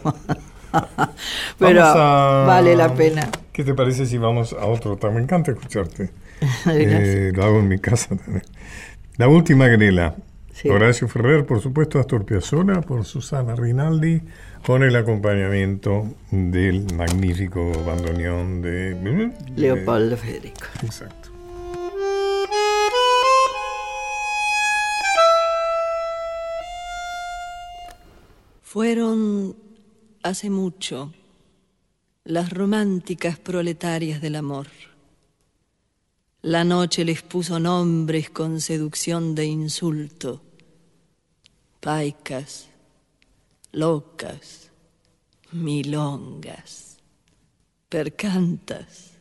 Pero 1.59 1.83
vale 1.83 2.77
la 2.77 2.95
pena. 2.95 3.29
¿Qué 3.53 3.65
te 3.65 3.75
parece 3.75 4.07
si 4.07 4.17
vamos 4.17 4.53
a 4.53 4.65
otro? 4.67 4.99
Me 5.11 5.21
encanta 5.21 5.51
escucharte. 5.51 6.11
eh, 6.67 7.33
lo 7.35 7.45
hago 7.45 7.59
en 7.59 7.69
mi 7.69 7.79
casa 7.79 8.17
también. 8.17 8.45
La 9.17 9.29
última 9.29 9.67
grela. 9.69 10.15
Horacio 10.69 11.09
Ferrer, 11.09 11.47
por 11.47 11.61
supuesto, 11.61 11.99
Astor 11.99 12.27
Piazzolla, 12.27 12.83
por 12.83 13.07
Susana 13.07 13.57
Rinaldi, 13.57 14.21
con 14.65 14.83
el 14.83 14.95
acompañamiento 14.95 16.07
del 16.31 16.87
magnífico 16.95 17.73
bandoneón 17.85 18.63
de... 18.63 19.33
Leopoldo 19.57 20.17
Federico. 20.17 20.67
Exacto. 20.83 21.31
Fueron 28.63 29.57
hace 30.23 30.49
mucho 30.49 31.13
las 32.25 32.53
románticas 32.53 33.39
proletarias 33.39 34.21
del 34.21 34.37
amor. 34.37 34.69
La 36.43 36.65
noche 36.65 37.05
les 37.05 37.23
puso 37.23 37.59
nombres 37.59 38.31
con 38.31 38.61
seducción 38.61 39.35
de 39.35 39.47
insulto. 39.47 40.41
Paicas, 41.81 42.70
locas, 43.73 44.71
milongas, 45.53 46.99
percantas, 47.89 49.13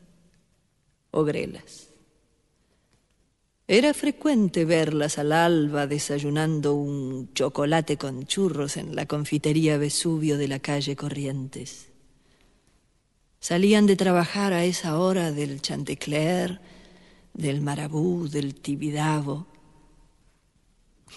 ogrelas. 1.11 1.89
Era 3.67 3.93
frecuente 3.93 4.65
verlas 4.65 5.19
al 5.19 5.31
alba 5.31 5.85
desayunando 5.85 6.73
un 6.73 7.31
chocolate 7.33 7.97
con 7.97 8.25
churros 8.25 8.77
en 8.77 8.95
la 8.95 9.05
confitería 9.05 9.77
Vesubio 9.77 10.39
de 10.39 10.47
la 10.47 10.57
calle 10.57 10.95
Corrientes. 10.95 11.89
Salían 13.39 13.85
de 13.85 13.95
trabajar 13.95 14.53
a 14.53 14.65
esa 14.65 14.97
hora 14.97 15.31
del 15.31 15.61
Chantecler, 15.61 16.59
del 17.33 17.61
Marabú, 17.61 18.27
del 18.27 18.55
Tibidabo, 18.55 19.45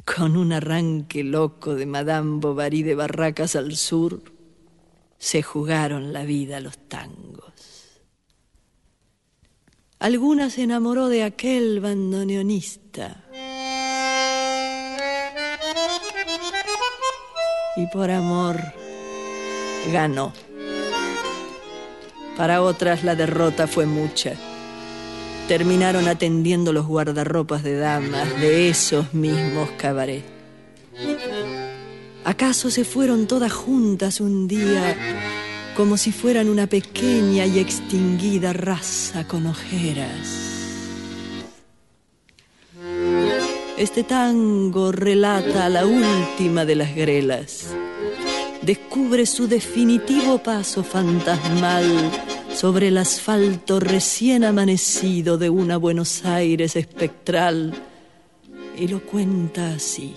con 0.05 0.37
un 0.37 0.52
arranque 0.52 1.22
loco 1.22 1.74
de 1.74 1.87
Madame 1.87 2.40
Bovary 2.40 2.83
de 2.83 2.94
Barracas 2.94 3.57
al 3.57 3.76
sur, 3.76 4.22
se 5.18 5.42
jugaron 5.42 6.12
la 6.12 6.24
vida 6.24 6.61
los 6.61 6.76
tangos. 6.88 7.52
Alguna 9.98 10.50
se 10.50 10.62
enamoró 10.62 11.09
de 11.09 11.22
aquel 11.22 11.81
bandoneonista. 11.81 13.24
Y 17.76 17.87
por 17.87 18.11
amor 18.11 18.61
ganó. 19.92 20.33
Para 22.37 22.62
otras 22.62 23.05
la 23.05 23.14
derrota 23.14 23.66
fue 23.66 23.87
mucha. 23.87 24.35
Terminaron 25.48 26.09
atendiendo 26.09 26.72
los 26.72 26.87
guardarropas 26.87 27.62
de 27.62 27.76
damas 27.76 28.40
de 28.40 28.68
esos 28.68 29.12
mismos 29.12 29.70
cabarets. 29.76 30.24
¿Acaso 32.24 32.70
se 32.70 32.85
fueron 32.85 33.26
todas 33.26 33.52
juntas 33.52 34.20
un 34.20 34.46
día 34.48 34.96
como 35.74 35.96
si 35.96 36.12
fueran 36.12 36.48
una 36.48 36.66
pequeña 36.66 37.46
y 37.46 37.59
extinguida 37.59 38.52
raza 38.52 39.26
con 39.26 39.46
ojeras. 39.46 40.50
Este 43.78 44.05
tango 44.05 44.92
relata 44.92 45.68
la 45.68 45.87
última 45.87 46.64
de 46.64 46.74
las 46.74 46.94
grelas. 46.94 47.74
Descubre 48.61 49.26
su 49.26 49.48
definitivo 49.48 50.38
paso 50.38 50.85
fantasmal 50.85 52.11
sobre 52.55 52.88
el 52.88 52.99
asfalto 52.99 53.81
recién 53.81 54.45
amanecido 54.45 55.38
de 55.38 55.51
una 55.51 55.77
Buenos 55.77 56.25
Aires 56.25 56.77
espectral 56.77 57.75
y 58.79 58.88
lo 58.88 59.01
cuenta 59.01 59.75
así. 59.75 60.15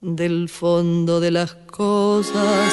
Del 0.00 0.48
fondo 0.48 1.20
de 1.20 1.30
las 1.30 1.54
cosas 1.54 2.72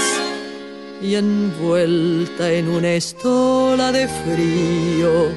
y 1.02 1.16
envuelta 1.16 2.52
en 2.52 2.70
una 2.70 2.94
estola 2.94 3.92
de 3.92 4.08
frío, 4.08 5.32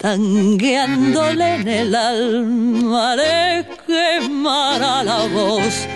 tangueándole 0.00 1.56
en 1.56 1.68
el 1.68 1.94
alma 1.94 3.16
le 3.16 3.66
quemará 3.86 5.04
la 5.04 5.26
voz. 5.26 5.86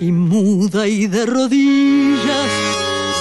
Y 0.00 0.12
muda 0.12 0.86
y 0.86 1.06
de 1.08 1.26
rodillas 1.26 2.50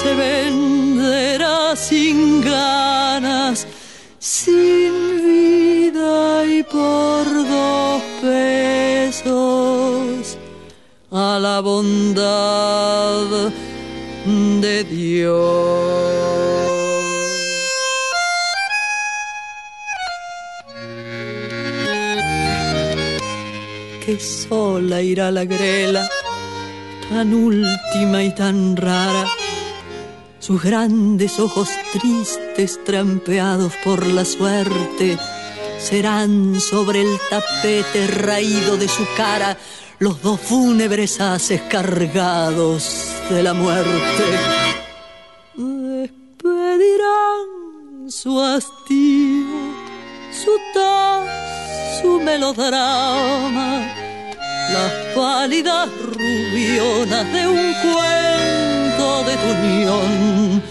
se 0.01 0.13
venderá 0.13 1.75
sin 1.75 2.41
ganas, 2.41 3.65
sin 4.19 4.93
vida 5.23 6.45
y 6.45 6.63
por 6.63 7.25
dos 7.25 8.01
pesos 8.21 9.27
a 11.11 11.39
la 11.41 11.59
bondad 11.61 13.51
de 14.61 14.83
Dios. 14.83 16.68
Que 24.09 24.19
sola 24.19 25.03
irá 25.03 25.29
la 25.29 25.45
grela, 25.45 26.09
tan 27.09 27.31
última 27.31 28.23
y 28.23 28.33
tan 28.33 28.75
rara. 28.75 29.27
Sus 30.39 30.63
grandes 30.63 31.39
ojos 31.39 31.69
tristes, 31.93 32.83
trampeados 32.83 33.73
por 33.83 34.07
la 34.07 34.25
suerte, 34.25 35.15
serán 35.77 36.59
sobre 36.59 37.01
el 37.01 37.19
tapete 37.29 38.07
raído 38.07 38.77
de 38.77 38.87
su 38.87 39.05
cara 39.15 39.55
los 39.99 40.23
dos 40.23 40.39
fúnebres 40.39 41.21
haces 41.21 41.61
cargados 41.69 43.05
de 43.29 43.43
la 43.43 43.53
muerte. 43.53 44.23
Despedirán 45.55 47.47
su 48.09 48.41
hastío, 48.41 49.45
su 50.31 50.51
tos, 50.73 51.58
su 52.01 52.19
melodrama, 52.19 53.87
las 54.73 54.91
pálidas 55.15 55.89
rubionas 56.03 57.31
de 57.33 57.47
un 57.47 57.73
cuento 57.81 59.23
de 59.23 59.35
tu 59.37 59.49
unión. 59.59 60.63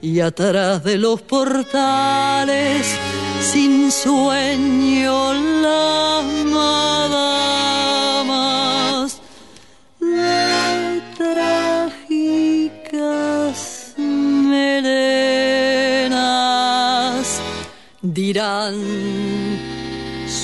Y 0.00 0.20
atrás 0.20 0.84
de 0.84 0.98
los 0.98 1.22
portales, 1.22 2.86
sin 3.40 3.90
sueño, 3.90 5.32
la 5.62 6.22
madamas 6.52 7.50
de 10.00 11.00
trágicas 11.16 12.44
melenas 13.96 14.94
dirán 18.02 19.23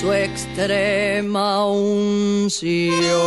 su 0.01 0.11
extrema 0.11 1.67
unción. 1.67 3.21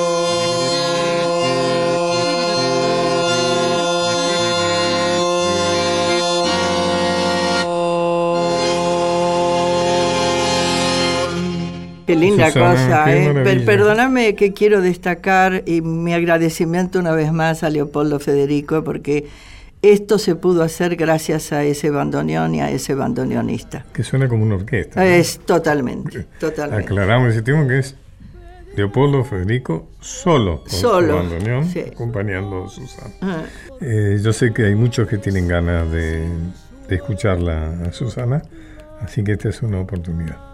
Qué 12.06 12.16
linda 12.16 12.52
cosa, 12.52 13.04
¿eh? 13.14 13.62
perdóname 13.64 14.34
que 14.34 14.52
quiero 14.52 14.80
destacar 14.80 15.62
y 15.66 15.80
mi 15.80 16.12
agradecimiento 16.12 16.98
una 16.98 17.12
vez 17.12 17.32
más 17.32 17.62
a 17.62 17.70
Leopoldo 17.70 18.18
Federico 18.18 18.82
porque 18.82 19.26
esto 19.92 20.18
se 20.18 20.34
pudo 20.34 20.62
hacer 20.62 20.96
gracias 20.96 21.52
a 21.52 21.64
ese 21.64 21.90
bandoneón 21.90 22.54
y 22.54 22.60
a 22.60 22.70
ese 22.70 22.94
bandoneonista. 22.94 23.84
Que 23.92 24.02
suena 24.02 24.28
como 24.28 24.44
una 24.44 24.56
orquesta. 24.56 25.04
Es 25.06 25.40
totalmente, 25.40 26.26
totalmente. 26.38 26.84
Aclaramos, 26.84 27.34
decimos 27.34 27.68
que 27.68 27.78
es 27.78 27.96
Leopoldo 28.76 29.24
Federico 29.24 29.88
solo 30.00 30.62
con 30.62 30.70
solo, 30.70 31.08
su 31.08 31.14
bandoneón 31.14 31.70
acompañando 31.92 32.64
a 32.64 32.68
Susana. 32.68 33.44
Eh, 33.80 34.18
yo 34.22 34.32
sé 34.32 34.52
que 34.52 34.66
hay 34.66 34.74
muchos 34.74 35.06
que 35.08 35.18
tienen 35.18 35.48
ganas 35.48 35.90
de, 35.90 36.26
de 36.88 36.94
escucharla 36.94 37.72
a 37.86 37.92
Susana, 37.92 38.42
así 39.00 39.22
que 39.22 39.32
esta 39.32 39.48
es 39.48 39.62
una 39.62 39.80
oportunidad. 39.80 40.53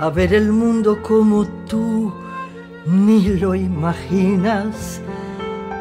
a 0.00 0.10
ver 0.10 0.32
el 0.32 0.52
mundo 0.52 1.02
como 1.02 1.44
tú 1.68 2.12
ni 2.86 3.28
lo 3.28 3.54
imaginas. 3.54 5.00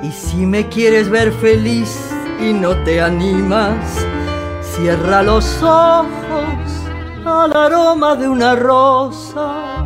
Y 0.01 0.11
si 0.11 0.45
me 0.45 0.68
quieres 0.68 1.09
ver 1.09 1.32
feliz 1.32 2.11
y 2.39 2.53
no 2.53 2.76
te 2.84 3.01
animas, 3.01 4.05
cierra 4.61 5.24
los 5.24 5.61
ojos 5.63 6.07
al 7.26 7.55
aroma 7.55 8.15
de 8.15 8.28
una 8.28 8.55
rosa, 8.55 9.84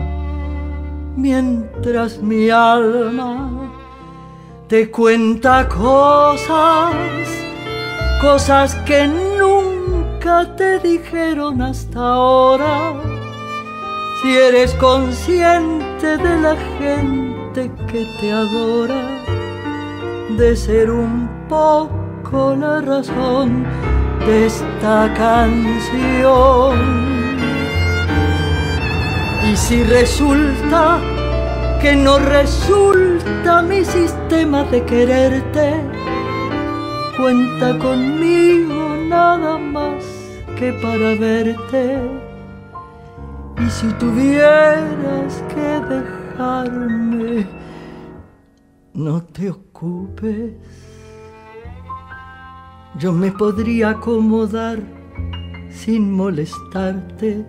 mientras 1.15 2.19
mi 2.19 2.49
alma 2.49 3.49
te 4.67 4.91
cuenta 4.91 5.67
cosas, 5.67 6.93
cosas 8.21 8.75
que 8.85 9.07
nunca 9.07 10.55
te 10.55 10.79
dijeron 10.79 11.61
hasta 11.61 11.99
ahora 11.99 13.10
si 14.21 14.37
eres 14.37 14.73
consciente 14.75 16.17
de 16.17 16.37
la 16.39 16.55
gente 16.77 17.71
que 17.87 18.05
te 18.19 18.31
adora, 18.31 19.23
de 20.37 20.55
ser 20.55 20.91
un 20.91 21.27
poco 21.49 22.55
la 22.55 22.81
razón 22.81 23.65
de 24.25 24.45
esta 24.45 25.11
canción. 25.15 26.77
Y 29.51 29.57
si 29.57 29.83
resulta 29.83 30.99
que 31.81 31.95
no 31.95 32.19
resulta 32.19 33.63
mi 33.63 33.83
sistema 33.83 34.63
de 34.65 34.83
quererte, 34.85 35.73
cuenta 37.17 37.75
conmigo 37.79 38.95
nada 39.09 39.57
más 39.57 40.03
que 40.57 40.71
para 40.73 41.15
verte 41.15 42.20
y 43.65 43.69
si 43.69 43.87
tuvieras 43.93 45.43
que 45.53 45.79
dejarme, 45.93 47.47
no 48.93 49.21
te 49.23 49.49
ocupes. 49.49 50.53
Yo 52.97 53.13
me 53.13 53.31
podría 53.31 53.91
acomodar 53.91 54.79
sin 55.69 56.11
molestarte 56.11 57.45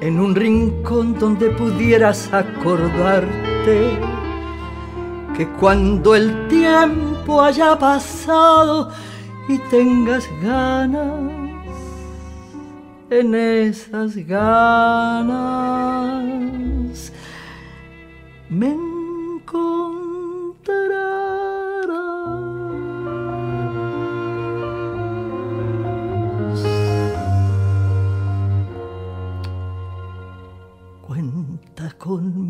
en 0.00 0.20
un 0.20 0.34
rincón 0.34 1.18
donde 1.18 1.50
pudieras 1.50 2.32
acordarte 2.32 3.98
que 5.36 5.48
cuando 5.60 6.14
el 6.14 6.48
tiempo 6.48 7.42
haya 7.42 7.78
pasado 7.78 8.90
y 9.48 9.58
tengas 9.70 10.28
ganas 10.42 11.37
en 13.10 13.34
esas 13.34 14.16
ganas 14.16 14.68
me 18.50 18.70
encontrarás. 18.72 19.78
Cuenta 31.06 31.90
conmigo. 31.98 32.47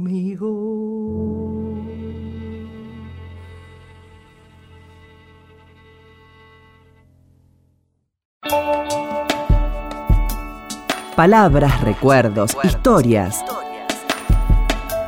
Palabras, 11.18 11.80
recuerdos, 11.80 12.56
historias. 12.62 13.44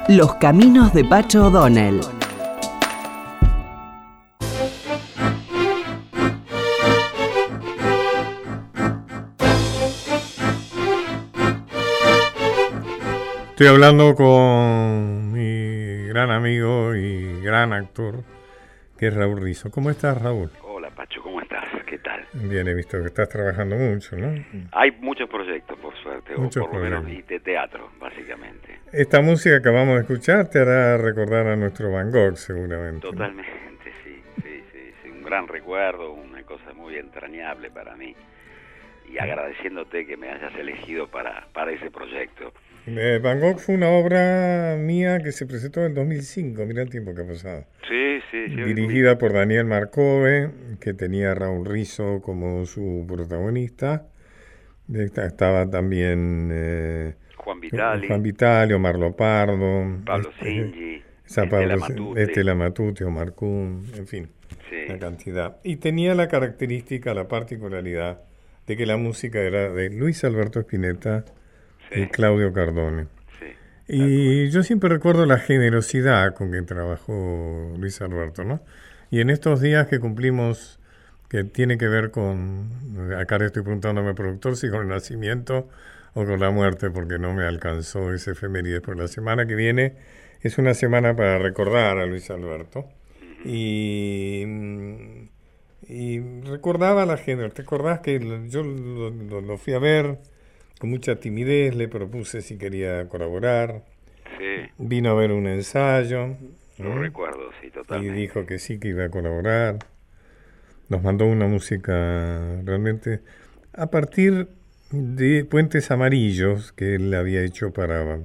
Los 0.08 0.34
caminos 0.34 0.92
de 0.92 1.04
Pacho 1.04 1.46
O'Donnell. 1.46 2.00
Estoy 13.50 13.68
hablando 13.68 14.16
con 14.16 15.30
mi 15.32 16.08
gran 16.08 16.32
amigo 16.32 16.96
y 16.96 17.40
gran 17.40 17.72
actor, 17.72 18.24
que 18.98 19.06
es 19.06 19.14
Raúl 19.14 19.40
Rizo. 19.40 19.70
¿Cómo 19.70 19.90
estás, 19.90 20.20
Raúl? 20.20 20.50
Hola, 20.64 20.90
Pacho, 20.90 21.22
¿cómo 21.22 21.40
estás? 21.40 21.66
¿Qué 21.86 21.98
tal? 21.98 22.20
Bien, 22.33 22.66
he 22.68 22.74
visto 22.74 23.01
que 23.01 23.07
estás 23.07 23.28
trabajando 23.28 23.76
mucho, 23.76 24.16
¿no? 24.16 24.33
Hay 24.72 24.93
muchos 25.01 25.28
proyectos, 25.28 25.78
por 25.78 25.95
suerte, 25.97 26.37
muchos 26.37 26.64
o 26.64 26.70
por 26.70 26.78
lo 26.78 26.85
menos 26.85 27.05
de 27.26 27.41
teatro, 27.41 27.91
básicamente. 27.99 28.78
Esta 28.93 29.20
música 29.20 29.61
que 29.61 29.68
vamos 29.68 29.99
a 29.99 30.01
escuchar 30.01 30.49
te 30.49 30.61
hará 30.61 30.97
recordar 30.97 31.47
a 31.49 31.57
nuestro 31.57 31.91
Van 31.91 32.11
Gogh, 32.11 32.37
seguramente. 32.37 33.01
Totalmente, 33.01 33.51
sí, 34.05 34.22
sí, 34.43 34.62
sí, 34.72 34.93
sí, 35.03 35.09
un 35.09 35.22
gran 35.24 35.49
recuerdo, 35.49 36.12
una 36.12 36.43
cosa 36.45 36.72
muy 36.72 36.97
entrañable 36.97 37.70
para 37.70 37.97
mí. 37.97 38.14
Y 39.12 39.18
agradeciéndote 39.18 40.07
que 40.07 40.16
me 40.16 40.31
hayas 40.31 40.55
elegido 40.55 41.09
para, 41.09 41.49
para 41.53 41.72
ese 41.72 41.91
proyecto. 41.91 42.53
Eh, 42.87 43.18
Van 43.20 43.41
Gogh 43.41 43.59
fue 43.59 43.74
una 43.74 43.89
obra 43.89 44.76
mía 44.78 45.18
que 45.18 45.33
se 45.33 45.47
presentó 45.47 45.85
en 45.85 45.95
2005, 45.95 46.64
mira 46.64 46.83
el 46.83 46.91
tiempo 46.91 47.12
que 47.14 47.22
ha 47.22 47.26
pasado. 47.26 47.64
Sí, 47.89 47.99
sí, 48.30 48.48
sí. 48.48 48.62
Dirigida 48.62 49.18
por 49.18 49.32
Daniel 49.32 49.64
Marcove, 49.64 50.50
que 50.80 50.94
tenía 50.94 51.32
a 51.32 51.34
Raúl 51.34 51.66
Rizzo 51.66 52.20
como 52.22 52.66
su 52.66 53.04
protagonista. 53.08 54.06
Estaba 54.92 55.68
también 55.70 56.50
eh, 56.52 57.14
Juan 57.36 57.60
Vitali, 57.60 58.08
Juan 58.08 58.22
Vitali, 58.22 58.72
Omar 58.72 58.98
Lopardo, 58.98 60.02
Pablo 60.04 60.30
este, 60.30 60.44
Singi, 60.44 61.02
Estela 61.24 61.76
Matute, 61.76 62.22
Estela 62.22 62.54
Matute, 62.54 63.04
Omar 63.04 63.32
Kuhn, 63.32 63.84
en 63.96 64.06
fin, 64.06 64.28
la 64.88 64.98
cantidad. 64.98 65.58
Y 65.62 65.76
tenía 65.76 66.14
la 66.14 66.26
característica, 66.26 67.14
la 67.14 67.28
particularidad 67.28 68.22
de 68.66 68.76
que 68.76 68.84
la 68.84 68.96
música 68.96 69.40
era 69.40 69.70
de 69.70 69.90
Luis 69.90 70.24
Alberto 70.24 70.60
Spinetta, 70.60 71.24
y 71.92 72.06
Claudio 72.06 72.52
Cardone. 72.52 73.06
Y 73.93 74.51
yo 74.51 74.62
siempre 74.62 74.88
recuerdo 74.88 75.26
la 75.26 75.38
generosidad 75.38 76.34
con 76.34 76.53
que 76.53 76.62
trabajó 76.62 77.74
Luis 77.76 78.01
Alberto, 78.01 78.45
¿no? 78.45 78.61
Y 79.11 79.20
en 79.20 79.30
estos 79.30 79.61
días 79.61 79.88
que 79.88 79.99
cumplimos, 79.99 80.78
que 81.28 81.43
tiene 81.45 81.76
que 81.76 81.88
ver 81.88 82.11
con, 82.12 82.70
acá 83.18 83.38
le 83.38 83.47
estoy 83.47 83.62
preguntándome 83.62 84.14
productor, 84.14 84.57
si 84.57 84.70
con 84.70 84.82
el 84.82 84.88
nacimiento 84.88 85.68
o 86.14 86.24
con 86.24 86.38
la 86.38 86.51
muerte, 86.51 86.91
porque 86.91 87.18
no 87.18 87.34
me 87.34 87.45
alcanzó 87.45 88.12
ese 88.12 88.32
efeméride, 88.32 88.80
por 88.80 88.97
la 88.97 89.09
semana 89.09 89.47
que 89.47 89.57
viene 89.57 89.97
es 90.41 90.59
una 90.59 90.74
semana 90.74 91.14
para 91.14 91.38
recordar 91.38 91.99
a 91.99 92.07
Luis 92.07 92.30
Alberto. 92.30 92.86
Y, 93.45 94.45
recordaba 96.45 97.05
la 97.07 97.16
generosidad, 97.16 97.55
¿te 97.57 97.62
acordás 97.62 98.01
que 98.01 98.20
yo 98.49 98.62
lo 98.62 99.59
fui 99.59 99.72
a 99.72 99.78
ver? 99.78 100.18
Con 100.81 100.89
mucha 100.89 101.16
timidez 101.16 101.76
le 101.76 101.89
propuse 101.89 102.41
si 102.41 102.57
quería 102.57 103.07
colaborar. 103.07 103.85
Sí. 104.39 104.70
Vino 104.78 105.11
a 105.11 105.14
ver 105.14 105.31
un 105.31 105.47
ensayo. 105.47 106.39
Lo 106.78 106.99
recuerdo, 106.99 107.51
sí, 107.61 107.70
totalmente. 107.70 108.16
Y 108.16 108.22
dijo 108.22 108.47
que 108.47 108.59
sí, 108.59 108.81
que 108.81 108.89
iba 108.89 109.05
a 109.05 109.11
colaborar. 109.11 109.78
Nos 110.89 111.03
mandó 111.03 111.26
una 111.26 111.47
música 111.47 112.62
realmente 112.64 113.20
a 113.74 113.91
partir 113.91 114.49
de 114.91 115.45
Puentes 115.45 115.91
Amarillos 115.91 116.72
que 116.72 116.95
él 116.95 117.12
había 117.12 117.43
hecho 117.43 117.74
para 117.74 118.18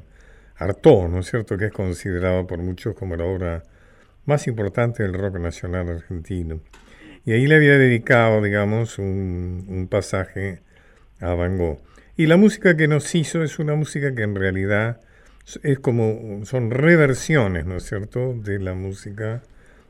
Artaud, 0.55 1.09
¿no 1.09 1.19
es 1.19 1.29
cierto? 1.29 1.57
Que 1.57 1.65
es 1.65 1.73
considerado 1.73 2.47
por 2.47 2.59
muchos 2.59 2.95
como 2.95 3.17
la 3.17 3.25
obra 3.25 3.63
más 4.25 4.47
importante 4.47 5.03
del 5.03 5.13
rock 5.13 5.39
nacional 5.39 5.89
argentino. 5.89 6.61
Y 7.25 7.33
ahí 7.33 7.47
le 7.47 7.55
había 7.55 7.77
dedicado, 7.77 8.41
digamos, 8.41 8.97
un, 8.97 9.65
un 9.67 9.87
pasaje 9.89 10.61
a 11.19 11.33
Van 11.33 11.57
Gogh. 11.57 11.79
Y 12.17 12.27
la 12.27 12.37
música 12.37 12.77
que 12.77 12.87
nos 12.87 13.13
hizo 13.13 13.43
es 13.43 13.59
una 13.59 13.75
música 13.75 14.15
que 14.15 14.23
en 14.23 14.35
realidad 14.35 15.01
es 15.63 15.79
como, 15.79 16.45
son 16.45 16.71
reversiones, 16.71 17.65
¿no 17.65 17.75
es 17.75 17.83
cierto?, 17.83 18.33
de 18.33 18.57
la 18.59 18.73
música 18.73 19.43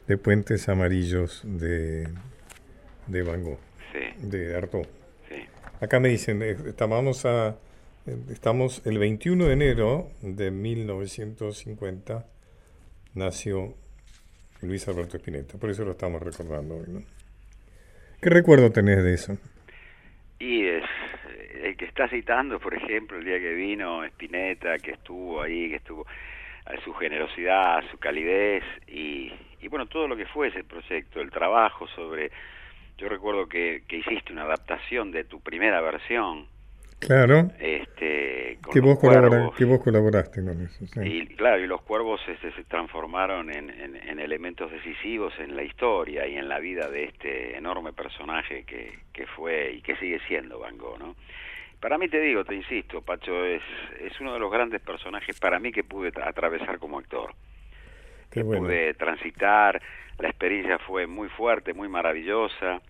de 0.07 0.17
Puentes 0.17 0.67
Amarillos 0.67 1.41
de, 1.43 2.07
de 3.05 3.21
Van 3.21 3.43
Gogh, 3.43 3.59
de 4.21 4.55
Artaud. 4.55 4.87
Acá 5.79 5.99
me 5.99 6.09
dicen, 6.09 6.41
eh, 6.41 6.57
estamos, 6.65 7.25
a, 7.25 7.57
eh, 8.07 8.17
estamos 8.31 8.81
el 8.85 8.97
21 8.97 9.45
de 9.45 9.53
enero 9.53 10.09
de 10.21 10.49
1950, 10.49 12.25
nació 13.13 13.75
Luis 14.63 14.87
Alberto 14.87 15.17
Spinetta, 15.17 15.59
por 15.59 15.69
eso 15.69 15.85
lo 15.85 15.91
estamos 15.91 16.23
recordando 16.23 16.77
hoy, 16.77 16.87
¿no? 16.87 17.03
¿Qué 18.19 18.31
recuerdo 18.31 18.71
tenés 18.71 19.03
de 19.03 19.13
eso? 19.13 19.37
Y 20.39 20.63
está 21.95 22.09
citando, 22.09 22.59
por 22.59 22.73
ejemplo, 22.73 23.17
el 23.17 23.23
día 23.23 23.39
que 23.39 23.53
vino 23.53 24.03
Spinetta, 24.03 24.77
que 24.79 24.91
estuvo 24.91 25.41
ahí, 25.41 25.69
que 25.69 25.77
estuvo 25.77 26.05
a 26.65 26.75
su 26.83 26.93
generosidad, 26.93 27.83
su 27.89 27.97
calidez 27.97 28.65
y, 28.85 29.31
y 29.61 29.67
bueno, 29.69 29.85
todo 29.85 30.05
lo 30.05 30.17
que 30.17 30.25
fue 30.25 30.49
ese 30.49 30.65
proyecto, 30.65 31.21
el 31.21 31.31
trabajo 31.31 31.87
sobre... 31.95 32.31
Yo 32.97 33.07
recuerdo 33.07 33.47
que, 33.47 33.83
que 33.87 33.97
hiciste 33.97 34.33
una 34.33 34.43
adaptación 34.43 35.11
de 35.11 35.23
tu 35.23 35.39
primera 35.39 35.79
versión. 35.81 36.47
Claro. 36.99 37.49
Este, 37.59 38.57
que, 38.71 38.79
vos 38.81 38.99
que 39.57 39.65
vos 39.65 39.81
colaboraste 39.81 40.43
con 40.43 40.61
eso. 40.61 41.01
Y 41.01 41.27
claro, 41.27 41.63
y 41.63 41.67
los 41.67 41.81
cuervos 41.81 42.21
este, 42.27 42.51
se 42.53 42.63
transformaron 42.65 43.53
en, 43.53 43.69
en, 43.69 44.19
elementos 44.19 44.71
decisivos 44.71 45.33
en 45.39 45.55
la 45.55 45.63
historia 45.63 46.25
y 46.27 46.37
en 46.37 46.47
la 46.47 46.59
vida 46.59 46.89
de 46.89 47.05
este 47.05 47.57
enorme 47.57 47.93
personaje 47.93 48.63
que, 48.63 48.99
que 49.13 49.27
fue 49.27 49.73
y 49.73 49.81
que 49.81 49.95
sigue 49.97 50.19
siendo 50.27 50.59
Van 50.59 50.77
Gogh, 50.77 50.99
¿no? 50.99 51.15
Para 51.79 51.97
mí 51.97 52.07
te 52.07 52.19
digo, 52.19 52.43
te 52.43 52.55
insisto, 52.55 53.01
Pacho, 53.01 53.45
es, 53.45 53.61
es 54.01 54.19
uno 54.19 54.33
de 54.33 54.39
los 54.39 54.51
grandes 54.51 54.81
personajes 54.81 55.39
para 55.39 55.59
mí 55.59 55.71
que 55.71 55.83
pude 55.83 56.11
atravesar 56.21 56.79
como 56.79 56.99
actor. 56.99 57.33
que 58.31 58.43
pude 58.43 58.93
transitar, 58.95 59.81
la 60.19 60.29
experiencia 60.29 60.79
fue 60.79 61.07
muy 61.07 61.29
fuerte, 61.29 61.73
muy 61.73 61.89
maravillosa. 61.89 62.81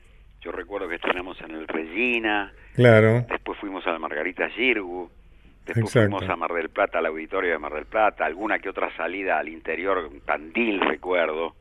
Yo 0.42 0.52
recuerdo 0.52 0.88
que 0.88 0.96
estrenamos 0.96 1.40
en 1.42 1.52
el 1.52 1.68
Regina, 1.68 2.54
claro. 2.76 3.26
después 3.28 3.58
fuimos 3.60 3.86
a 3.88 3.92
la 3.92 4.00
Margarita 4.00 4.48
Girgu, 4.50 5.10
después 5.66 5.92
fuimos 5.92 6.30
a 6.30 6.36
Mar 6.36 6.54
del 6.54 6.70
Plata, 6.70 7.00
al 7.00 7.08
auditorio 7.08 7.52
de 7.52 7.58
Mar 7.58 7.74
del 7.74 7.86
Plata, 7.86 8.26
alguna 8.26 8.60
que 8.60 8.70
otra 8.70 8.96
salida 8.96 9.40
al 9.40 9.50
interior, 9.50 10.12
Tandil 10.26 10.80
recuerdo. 10.82 11.56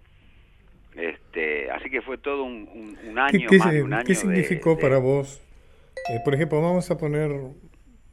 Este, 0.95 1.71
así 1.71 1.91
que 1.91 2.03
fue 2.03 2.19
todo 2.19 2.45
un, 2.45 2.97
un, 3.05 3.19
año 3.19 3.49
¿Qué, 3.51 3.59
más 3.59 3.75
un 3.75 3.93
año 3.95 4.05
¿Qué 4.07 4.15
significó 4.15 4.79
para 4.79 4.99
vos 4.99 5.44
eh, 6.09 6.21
por 6.25 6.35
ejemplo, 6.35 6.61
vamos 6.61 6.91
a 6.91 6.97
poner 6.97 7.31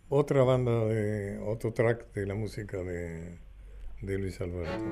otra 0.10 0.44
banda 0.44 0.86
de 0.86 1.40
otro 1.40 1.74
track 1.74 2.14
de 2.14 2.26
la 2.26 2.36
música 2.36 2.78
de, 2.78 3.38
de 4.02 4.18
Luis 4.18 4.40
Alberto. 4.42 4.84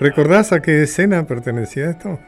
¿Recordás 0.00 0.50
a 0.52 0.62
qué 0.62 0.82
escena 0.82 1.26
pertenecía 1.26 1.90
esto? 1.90 2.18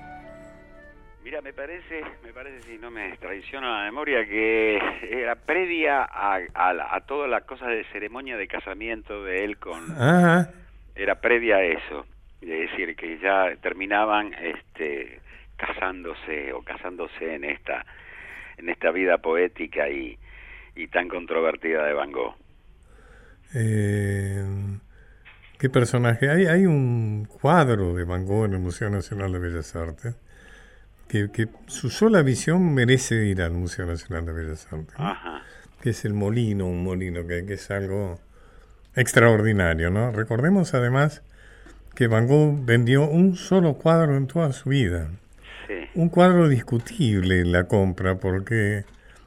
Mira, 1.25 1.41
me 1.41 1.55
parece, 1.55 2.03
me 2.23 2.31
parece, 2.35 2.63
si 2.69 2.77
no 2.77 2.91
me 2.91 3.17
traiciona 3.17 3.79
la 3.79 3.85
memoria, 3.85 4.27
que 4.27 4.79
era 5.11 5.37
previa 5.37 6.03
a, 6.03 6.41
a, 6.55 7.01
todas 7.07 7.31
las 7.31 7.45
cosas 7.45 7.69
de 7.69 7.85
ceremonia 7.91 8.37
de 8.37 8.47
casamiento 8.47 9.25
de 9.25 9.45
él 9.45 9.57
con... 9.57 9.81
Era 10.95 11.15
previa 11.23 11.57
a 11.57 11.65
eso. 11.65 12.05
Es 12.43 12.71
decir, 12.71 12.95
que 12.95 13.19
ya 13.19 13.57
terminaban 13.63 14.35
este, 14.35 15.21
casándose 15.57 16.53
o 16.53 16.61
casándose 16.61 17.37
en 17.37 17.45
esta, 17.45 17.87
en 18.59 18.69
esta 18.69 18.91
vida 18.91 19.17
poética 19.17 19.89
y, 19.89 20.19
y 20.77 20.89
tan 20.89 21.09
controvertida 21.09 21.87
de 21.87 21.95
Van 21.95 22.13
Gogh. 22.13 22.35
Eh, 23.55 24.45
¿Qué 25.63 25.71
personaje? 25.71 26.29
Hay, 26.29 26.47
hay 26.47 26.67
un 26.67 27.29
cuadro 27.41 27.95
de 27.95 28.03
Van 28.03 28.27
Gogh 28.27 28.47
en 28.47 28.55
el 28.55 28.59
Museo 28.59 28.91
Nacional 28.91 29.33
de 29.33 29.39
Bellas 29.39 29.77
Artes 29.77 30.17
que, 31.07 31.31
que 31.31 31.47
su 31.69 31.89
sola 31.89 32.23
visión 32.23 32.75
merece 32.75 33.27
ir 33.27 33.41
al 33.43 33.53
Museo 33.53 33.87
Nacional 33.87 34.27
de 34.27 34.33
Bellas 34.33 34.67
Artes. 34.73 34.97
Que 35.81 35.91
es 35.91 36.05
el 36.05 36.15
molino, 36.15 36.67
un 36.67 36.83
molino 36.83 37.29
que, 37.29 37.47
que, 37.47 37.55
es 37.55 37.71
algo 37.71 38.19
extraordinario, 38.97 39.91
¿no? 39.91 40.11
Recordemos 40.11 40.75
además 40.75 41.23
que 41.95 42.09
Van 42.09 42.27
Gogh 42.27 42.65
vendió 42.65 43.09
un 43.09 43.37
solo 43.37 43.75
cuadro 43.75 44.17
en 44.17 44.27
toda 44.27 44.53
su 44.53 44.71
vida. 44.71 45.11
Un 45.95 46.09
cuadro 46.09 46.49
discutible 46.49 47.39
en 47.39 47.53
la 47.53 47.69
compra 47.69 48.17
porque 48.17 48.85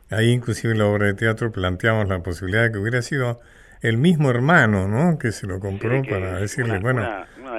ahí 0.10 0.32
inclusive 0.32 0.74
en 0.74 0.80
la 0.80 0.88
obra 0.88 1.06
de 1.06 1.14
teatro 1.14 1.54
planteamos 1.54 2.10
la 2.10 2.20
posibilidad 2.20 2.64
de 2.64 2.74
que 2.74 2.78
hubiera 2.80 3.02
sido 3.02 3.40
el 3.88 3.98
mismo 3.98 4.30
hermano, 4.30 4.88
¿no? 4.88 5.20
Que 5.20 5.32
se 5.32 5.46
lo 5.46 5.60
compró 5.60 6.02
para 6.04 6.40
decirle, 6.40 6.80
bueno, 6.80 7.08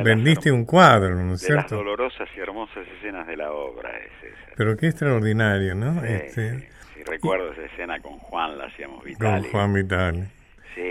vendiste 0.03 0.51
un 0.51 0.65
cuadro, 0.65 1.15
¿no 1.15 1.35
es 1.35 1.41
cierto? 1.41 1.77
Las 1.77 1.85
dolorosas 1.85 2.29
y 2.37 2.41
hermosas 2.41 2.87
escenas 2.99 3.27
de 3.27 3.37
la 3.37 3.53
obra 3.53 3.91
es 3.99 4.33
esa. 4.33 4.53
Pero 4.57 4.77
qué 4.77 4.89
extraordinario, 4.89 5.75
¿no? 5.75 6.05
este, 6.05 6.69
recuerdo 7.07 7.53
esa 7.53 7.63
escena 7.65 8.01
con 8.01 8.19
Juan, 8.19 8.59
la 8.59 8.65
hacíamos 8.65 9.05
Vitali. 9.05 9.43
Con 9.43 9.51
Juan 9.53 9.73
Vitali. 9.73 10.25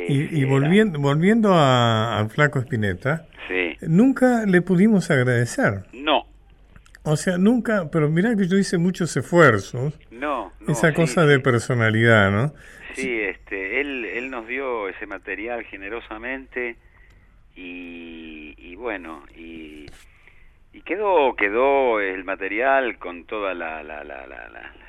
y, 0.08 0.42
y 0.42 0.46
volviendo, 0.46 1.00
volviendo 1.00 1.54
a, 1.54 2.26
flaco 2.30 2.60
Espineta, 2.60 3.26
nunca 3.82 4.46
le 4.46 4.62
pudimos 4.62 5.12
agradecer. 5.12 5.84
No. 5.94 6.26
O 7.04 7.18
sea, 7.18 7.38
nunca, 7.38 7.92
pero 7.92 8.10
mira 8.10 8.36
que 8.36 8.48
yo 8.48 8.58
hice 8.58 8.78
muchos 8.78 9.16
esfuerzos. 9.16 9.94
No, 10.10 10.54
Esa 10.68 10.94
cosa 10.94 11.26
de 11.26 11.40
personalidad, 11.40 12.32
¿no? 12.32 12.54
Sí, 12.96 13.20
este, 13.20 13.82
él 13.82 14.05
nos 14.36 14.48
dio 14.48 14.90
ese 14.90 15.08
material 15.08 15.64
generosamente 15.64 16.76
y, 17.56 18.54
y 18.58 18.76
bueno, 18.76 19.24
y 19.34 19.86
y 20.76 20.82
quedó 20.82 21.34
quedó 21.38 22.02
el 22.02 22.26
material 22.26 22.98
con 22.98 23.24
toda 23.24 23.54
la, 23.54 23.82
la, 23.82 24.04
la, 24.04 24.26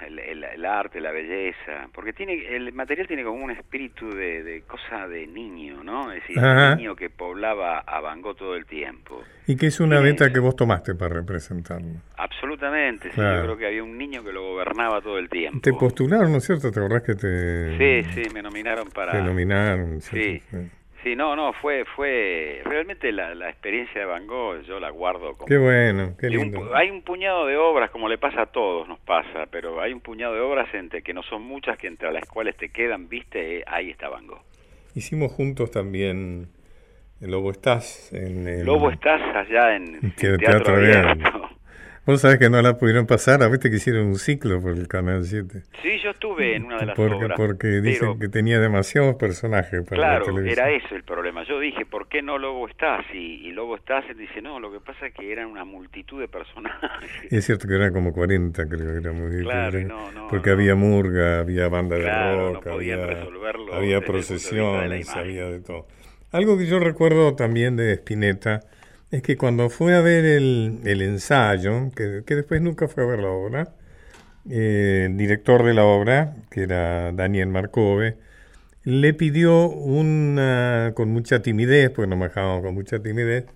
el, 0.05 0.65
arte 0.65 1.01
la 1.01 1.13
belleza 1.13 1.89
porque 1.95 2.13
tiene 2.13 2.57
el 2.57 2.73
material 2.73 3.07
tiene 3.07 3.23
como 3.23 3.45
un 3.45 3.53
espíritu 3.53 4.11
de, 4.11 4.43
de 4.43 4.63
cosa 4.63 5.07
de 5.07 5.29
niño 5.29 5.85
no 5.85 6.11
es 6.11 6.23
decir 6.23 6.39
un 6.39 6.77
niño 6.77 6.97
que 6.97 7.09
poblaba 7.09 7.79
a 7.79 8.01
Van 8.01 8.21
Gogh 8.21 8.37
todo 8.37 8.57
el 8.57 8.67
tiempo. 8.67 9.23
Y 9.47 9.55
que 9.55 9.69
es 9.69 9.79
una 9.79 10.01
beta 10.01 10.33
que 10.33 10.41
vos 10.41 10.57
tomaste 10.57 10.97
para 10.97 11.15
representarlo. 11.15 12.01
Absolutamente 12.17 13.11
sí, 13.13 13.21
yo 13.21 13.43
creo 13.43 13.57
que 13.57 13.67
había 13.67 13.85
un 13.85 13.97
niño 13.97 14.25
que 14.25 14.33
lo 14.33 14.43
gobernaba 14.43 15.01
todo 15.01 15.19
el 15.19 15.29
tiempo. 15.29 15.61
Te 15.61 15.73
postularon 15.73 16.33
no 16.33 16.39
es 16.39 16.45
cierto 16.45 16.73
te 16.73 16.81
acordás 16.81 17.03
que 17.03 17.15
te 17.15 18.03
sí 18.03 18.11
sí 18.13 18.35
me 18.35 18.43
nominaron 18.43 18.89
para 18.89 19.13
te 19.13 19.23
nominaron 19.23 20.01
sí. 20.01 20.43
Sí, 20.51 20.57
no, 21.15 21.37
no, 21.37 21.53
fue, 21.53 21.85
fue 21.95 22.63
realmente 22.65 23.13
la, 23.13 23.35
la, 23.35 23.51
experiencia 23.51 24.01
de 24.01 24.07
Van 24.07 24.27
Gogh, 24.27 24.63
yo 24.63 24.81
la 24.81 24.91
guardo 24.91 25.35
como... 25.35 25.47
Qué 25.47 25.59
bueno, 25.59 26.17
qué 26.19 26.31
lindo. 26.31 26.75
hay 26.75 26.91
un 26.91 27.03
puñado 27.03 27.47
de 27.47 27.57
obras, 27.57 27.91
como 27.91 28.09
le 28.09 28.19
pasa 28.19 28.43
a 28.43 28.47
todos, 28.47 28.89
nos 28.89 28.99
pasa, 29.01 29.47
pero 29.51 29.81
hay 29.81 29.93
un 29.93 30.01
puñado 30.01 30.35
de 30.35 30.41
obras 30.41 30.73
entre 30.75 31.03
que 31.03 31.15
no 31.15 31.23
son 31.23 31.43
muchas, 31.43 31.79
que 31.79 31.87
entre 31.87 32.11
las 32.11 32.27
cuales 32.29 32.57
te 32.57 32.71
quedan, 32.71 33.09
viste, 33.09 33.63
ahí 33.67 33.91
está 33.91 34.09
Van 34.09 34.27
Gogh. 34.27 34.43
Hicimos 34.95 35.31
juntos 35.31 35.71
también 35.71 36.49
Lobo 37.21 37.51
Estás. 37.51 38.13
En 38.13 38.49
el, 38.49 38.65
Lobo 38.65 38.91
Estás 38.91 39.21
allá 39.35 39.77
en, 39.77 40.13
Teatro, 40.13 40.75
Abierto. 40.75 41.51
Vos 42.07 42.21
sabés 42.21 42.39
que 42.39 42.49
no 42.49 42.63
la 42.63 42.79
pudieron 42.79 43.05
pasar, 43.05 43.43
a 43.43 43.49
viste 43.49 43.69
que 43.69 43.77
hicieron 43.77 44.07
un 44.07 44.15
ciclo 44.15 44.61
por 44.63 44.75
el 44.75 44.87
Canal 44.87 45.25
7. 45.25 45.63
Sí, 45.83 45.99
yo 46.05 46.11
estuve 46.11 46.55
en 46.55 46.67
una 46.67 46.79
de 46.79 46.87
las 46.87 46.95
porque, 46.95 47.17
obras. 47.17 47.37
Porque 47.37 47.67
dicen 47.81 48.21
que 48.21 48.29
tenía 48.29 48.61
demasiados 48.61 49.17
personajes 49.17 49.83
para 49.83 49.97
claro, 49.97 50.19
la 50.21 50.25
televisión. 50.27 50.67
era 50.67 50.77
eso 50.77 50.95
el 50.95 51.03
problema. 51.03 51.43
Yo 51.43 51.59
dije, 51.59 51.85
¿por 51.85 52.07
qué 52.07 52.23
no 52.23 52.39
Lobo 52.39 52.69
Estás? 52.69 53.05
Y, 53.13 53.49
y 53.49 53.51
Lobo 53.51 53.75
Estás 53.75 54.05
dice, 54.17 54.41
no, 54.41 54.61
lo 54.61 54.71
que 54.71 54.79
pasa 54.79 55.09
es 55.09 55.15
que 55.15 55.33
eran 55.33 55.49
una 55.49 55.65
multitud 55.65 56.21
de 56.21 56.29
personajes. 56.29 57.11
es 57.29 57.45
cierto 57.45 57.67
que 57.67 57.75
eran 57.75 57.93
como 57.93 58.13
40, 58.13 58.69
creo 58.69 58.93
que 58.93 58.99
era 58.99 59.11
muy 59.13 59.43
claro, 59.43 59.81
no, 59.81 60.13
no, 60.13 60.29
Porque 60.29 60.51
había 60.51 60.77
murga, 60.77 61.41
había 61.41 61.69
banda 61.69 61.97
de 61.97 62.37
rock, 62.37 62.69
había, 62.69 62.99
había 63.73 64.01
procesiones, 64.01 65.09
había 65.11 65.47
de 65.47 65.59
todo. 65.59 65.89
Algo 66.31 66.57
que 66.57 66.67
yo 66.67 66.79
recuerdo 66.79 67.35
también 67.35 67.75
de 67.75 67.95
Spinetta 67.95 68.61
es 69.11 69.23
que 69.23 69.37
cuando 69.37 69.71
fue 69.71 69.95
a 69.95 70.01
ver 70.01 70.25
el, 70.25 70.81
el 70.85 71.03
ensayo, 71.03 71.91
que, 71.95 72.23
que, 72.27 72.35
después 72.35 72.61
nunca 72.61 72.89
fue 72.89 73.05
a 73.05 73.07
ver 73.07 73.21
la 73.21 73.31
obra, 73.31 73.75
eh, 74.51 75.05
el 75.07 75.17
director 75.17 75.65
de 75.65 75.75
la 75.75 75.85
obra, 75.85 76.37
que 76.51 76.63
era 76.63 77.13
Daniel 77.13 77.49
Marcove, 77.49 78.17
le 78.85 79.15
pidió 79.15 79.69
una, 79.69 80.93
con 80.95 81.11
mucha 81.11 81.43
timidez, 81.43 81.91
porque 81.91 82.09
nos 82.09 82.19
manejábamos 82.19 82.63
con 82.63 82.75
mucha 82.75 83.01
timidez, 83.01 83.47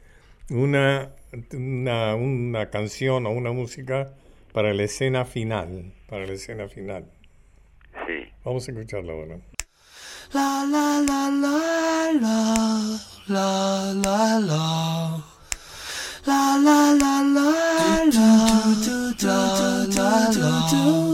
una, 0.51 1.11
una, 1.53 2.15
una 2.15 2.71
canción 2.71 3.27
o 3.27 3.31
una 3.31 3.53
música 3.53 4.13
para 4.53 4.75
la 4.75 4.85
escena 4.85 5.25
final, 5.25 5.93
para 6.09 6.27
la 6.27 6.33
escena 6.33 6.69
final. 6.69 7.05
Sí. 8.07 8.29
Vamos 8.45 8.69
a 8.69 8.73
escucharla 8.73 9.13
ahora. 9.13 9.39
La 10.33 10.65
la 10.65 11.01
la 11.01 11.29
la 11.29 12.13
la 12.21 13.01
la 13.29 13.95
la 13.95 14.41
la 14.41 15.40
la 16.31 16.57
la 16.67 16.81
la 17.03 17.15
la 17.37 17.49
la 18.15 18.31
do 18.85 18.99
do 19.21 19.33
do 20.71 21.10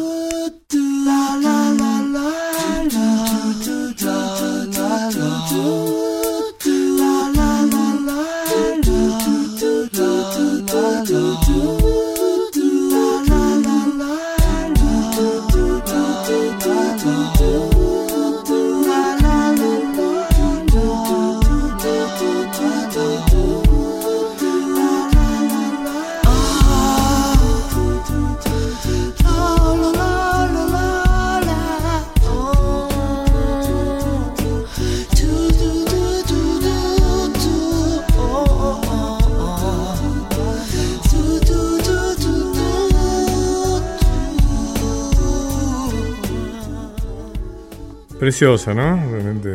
Preciosa, 48.26 48.74
¿no? 48.74 48.96
Realmente 49.08 49.48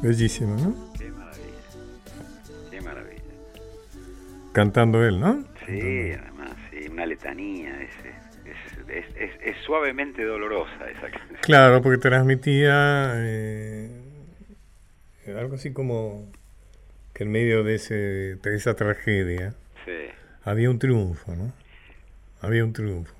bellísima, 0.00 0.56
¿no? 0.56 0.74
Qué 0.98 1.10
maravilla. 1.10 2.70
Qué 2.70 2.80
maravilla. 2.80 3.22
Cantando 4.54 5.04
él, 5.04 5.20
¿no? 5.20 5.44
Sí, 5.66 6.12
además, 6.12 6.56
sí, 6.70 6.88
una 6.90 7.04
letanía. 7.04 7.78
Es, 7.78 7.90
es, 8.88 9.04
es, 9.20 9.30
es, 9.42 9.56
suavemente 9.66 10.24
dolorosa 10.24 10.88
esa 10.90 11.10
canción. 11.10 11.40
Claro, 11.42 11.82
porque 11.82 11.98
transmitía 11.98 13.12
eh, 13.16 13.90
algo 15.38 15.56
así 15.56 15.74
como 15.74 16.26
que 17.12 17.24
en 17.24 17.32
medio 17.32 17.64
de, 17.64 17.74
ese, 17.74 18.36
de 18.36 18.56
esa 18.56 18.74
tragedia 18.76 19.52
sí. 19.84 19.92
había 20.42 20.70
un 20.70 20.78
triunfo, 20.78 21.36
¿no? 21.36 21.52
Había 22.40 22.64
un 22.64 22.72
triunfo. 22.72 23.12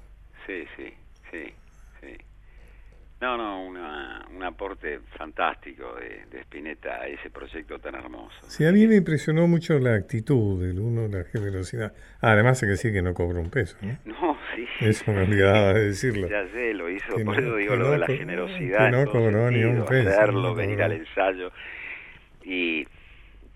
Sí, 0.46 0.64
sí, 0.74 0.94
sí, 1.30 1.52
sí. 2.00 2.16
No, 3.26 3.36
no, 3.36 3.64
una, 3.64 4.24
un 4.36 4.44
aporte 4.44 5.00
fantástico 5.18 5.96
de, 5.96 6.26
de, 6.30 6.42
Spinetta 6.42 7.00
a 7.00 7.08
ese 7.08 7.28
proyecto 7.28 7.76
tan 7.80 7.96
hermoso. 7.96 8.36
Sí, 8.46 8.64
a 8.64 8.70
mí 8.70 8.86
me 8.86 8.94
impresionó 8.94 9.48
mucho 9.48 9.80
la 9.80 9.96
actitud 9.96 10.64
del 10.64 10.78
uno, 10.78 11.08
la 11.08 11.24
generosidad. 11.24 11.92
Ah, 12.20 12.30
además 12.30 12.62
hay 12.62 12.68
que 12.68 12.70
decir 12.70 12.92
que 12.92 13.02
no 13.02 13.14
cobró 13.14 13.40
un 13.40 13.50
peso, 13.50 13.76
¿no? 13.82 13.98
No, 14.04 14.38
sí. 14.54 14.64
Eso 14.80 15.10
me 15.10 15.22
olvidaba 15.22 15.74
de 15.74 15.86
decirlo. 15.86 16.28
Ya 16.28 16.46
sé, 16.52 16.72
lo 16.72 16.88
hizo, 16.88 17.18
por 17.24 17.36
eso 17.36 17.56
digo 17.56 17.74
lo 17.74 17.90
de 17.90 17.98
la 17.98 18.06
generosidad. 18.06 18.92
Que 18.92 18.96
no 18.96 19.10
cobró 19.10 19.50
ni 19.50 19.64
un 19.64 19.84
peso. 19.84 20.08
Hacerlo, 20.08 20.54
venir 20.54 20.80
al 20.84 20.92
ensayo. 20.92 21.50
Y, 22.44 22.86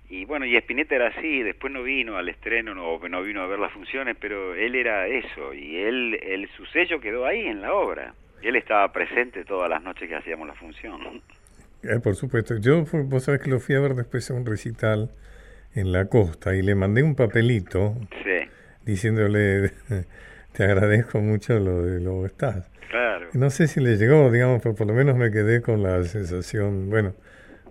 y 0.09 0.25
bueno, 0.25 0.47
y 0.47 0.57
Spinetta 0.57 0.97
era 0.97 1.07
así, 1.17 1.45
después 1.45 1.73
no 1.73 1.85
vino 1.85 2.17
al 2.17 2.29
estreno, 2.29 2.75
no, 2.75 2.99
no 3.09 3.23
vino 3.23 3.41
a 3.41 3.47
ver 3.47 3.61
las 3.61 3.73
funciones, 3.73 4.17
pero 4.21 4.53
él 4.53 4.75
era 4.75 5.07
eso, 5.07 5.55
y 5.55 5.77
él, 5.77 6.19
el, 6.21 6.49
su 6.57 6.67
sello 6.67 6.99
quedó 7.01 7.25
ahí 7.25 7.47
en 7.47 7.61
la 7.63 7.73
obra. 7.73 8.15
Y 8.43 8.49
él 8.49 8.57
estaba 8.57 8.91
presente 8.93 9.45
todas 9.45 9.69
las 9.69 9.83
noches 9.83 10.09
que 10.09 10.17
hacíamos 10.17 10.47
la 10.47 10.55
función. 10.55 11.23
Eh, 11.83 11.99
por 12.03 12.15
supuesto. 12.17 12.57
Yo, 12.59 12.85
vos 12.85 13.25
sabés 13.25 13.41
que 13.41 13.51
lo 13.51 13.61
fui 13.61 13.75
a 13.75 13.81
ver 13.81 13.95
después 13.95 14.31
a 14.31 14.35
un 14.35 14.47
recital 14.47 15.11
en 15.75 15.93
la 15.93 16.07
costa 16.07 16.55
y 16.55 16.63
le 16.63 16.75
mandé 16.75 17.03
un 17.03 17.15
papelito 17.15 17.97
sí. 18.23 18.49
diciéndole, 18.85 19.73
te 20.53 20.65
agradezco 20.65 21.21
mucho 21.21 21.59
lo 21.59 21.83
de 21.83 22.01
lo 22.01 22.21
que 22.21 22.27
estás. 22.27 22.71
Claro. 22.91 23.29
No 23.35 23.51
sé 23.51 23.69
si 23.69 23.81
le 23.81 23.97
llegó, 23.97 24.31
digamos, 24.31 24.61
pero 24.63 24.75
por 24.75 24.87
lo 24.87 24.95
menos 24.95 25.17
me 25.17 25.31
quedé 25.31 25.63
con 25.63 25.83
la 25.83 26.03
sensación, 26.03 26.91
bueno, 26.91 27.15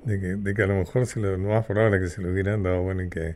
de 0.05 0.19
que, 0.19 0.27
de 0.27 0.53
que 0.53 0.63
a 0.63 0.67
lo 0.67 0.75
mejor 0.75 1.05
se 1.05 1.19
lo, 1.19 1.37
más 1.37 1.65
probable 1.65 1.99
que 1.99 2.07
se 2.07 2.21
lo 2.21 2.31
hubieran 2.31 2.63
dado, 2.63 2.81
bueno, 2.81 3.03
y 3.03 3.09
que 3.09 3.35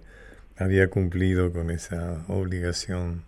había 0.58 0.88
cumplido 0.88 1.52
con 1.52 1.72
esa 1.72 2.24
obligación 2.30 3.24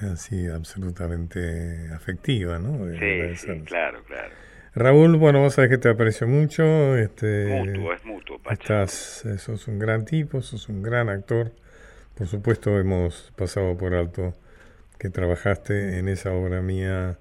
así 0.00 0.46
absolutamente 0.46 1.90
afectiva, 1.94 2.58
¿no? 2.58 2.86
sí, 2.98 3.36
sí, 3.36 3.60
claro, 3.64 4.02
claro. 4.04 4.34
Raúl, 4.74 5.16
bueno, 5.16 5.40
vos 5.40 5.54
sabés 5.54 5.70
que 5.70 5.78
te 5.78 5.90
aprecio 5.90 6.26
mucho. 6.26 6.96
Este, 6.96 7.62
mutuo, 7.62 7.92
es 7.92 8.04
mutuo, 8.04 8.38
Pacho. 8.38 8.62
Estás, 8.62 9.24
eh, 9.26 9.36
sos 9.36 9.68
un 9.68 9.78
gran 9.78 10.04
tipo, 10.06 10.40
sos 10.40 10.68
un 10.68 10.82
gran 10.82 11.10
actor. 11.10 11.52
Por 12.14 12.26
supuesto, 12.26 12.78
hemos 12.78 13.32
pasado 13.36 13.76
por 13.76 13.94
alto 13.94 14.34
que 14.98 15.10
trabajaste 15.10 15.98
en 15.98 16.08
esa 16.08 16.32
obra 16.32 16.62
mía 16.62 17.18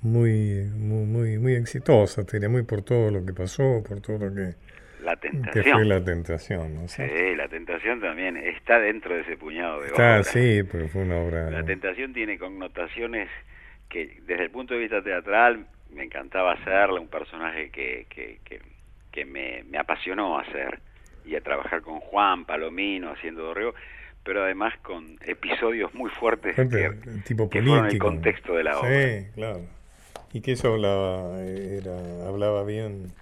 muy, 0.00 0.64
muy, 0.74 1.04
muy, 1.04 1.38
muy 1.38 1.54
exitosa, 1.54 2.24
te 2.24 2.38
diría, 2.38 2.48
muy 2.48 2.62
por 2.62 2.82
todo 2.82 3.10
lo 3.10 3.24
que 3.24 3.34
pasó, 3.34 3.82
por 3.86 4.00
todo 4.00 4.18
lo 4.18 4.34
que 4.34 4.54
La 5.02 5.16
tentación. 5.16 5.64
Que 5.64 5.72
fue 5.72 5.84
la 5.84 6.04
tentación, 6.04 6.74
¿no? 6.74 6.88
Sí, 6.88 7.02
la 7.36 7.48
tentación 7.48 8.00
también 8.00 8.36
está 8.36 8.78
dentro 8.78 9.14
de 9.14 9.22
ese 9.22 9.36
puñado 9.36 9.80
de 9.80 9.88
está, 9.88 10.22
sí, 10.22 10.62
pero 10.70 10.88
fue 10.88 11.02
una 11.02 11.18
obra... 11.18 11.50
La 11.50 11.64
tentación 11.64 12.12
tiene 12.12 12.38
connotaciones 12.38 13.28
que 13.88 14.20
desde 14.26 14.44
el 14.44 14.50
punto 14.50 14.74
de 14.74 14.80
vista 14.80 15.02
teatral 15.02 15.66
me 15.92 16.04
encantaba 16.04 16.52
hacerla, 16.52 17.00
un 17.00 17.08
personaje 17.08 17.70
que, 17.70 18.06
que, 18.08 18.38
que, 19.10 19.24
me, 19.24 19.64
me, 19.64 19.78
apasionó 19.78 20.38
hacer 20.38 20.80
y 21.24 21.34
a 21.34 21.40
trabajar 21.40 21.82
con 21.82 22.00
Juan 22.00 22.44
Palomino 22.44 23.10
haciendo 23.10 23.42
Dorrego, 23.42 23.74
pero 24.22 24.44
además 24.44 24.74
con 24.82 25.18
episodios 25.22 25.92
muy 25.94 26.10
fuertes 26.10 26.54
que, 26.54 26.90
tipo 27.26 27.50
político. 27.50 27.86
el 27.86 27.98
contexto 27.98 28.54
de 28.54 28.64
la 28.64 28.78
obra. 28.78 28.90
Sí, 28.90 29.26
claro. 29.34 29.60
Y 30.32 30.40
que 30.40 30.52
eso 30.52 30.72
hablaba, 30.72 31.40
era, 31.42 32.28
hablaba 32.28 32.64
bien 32.64 33.12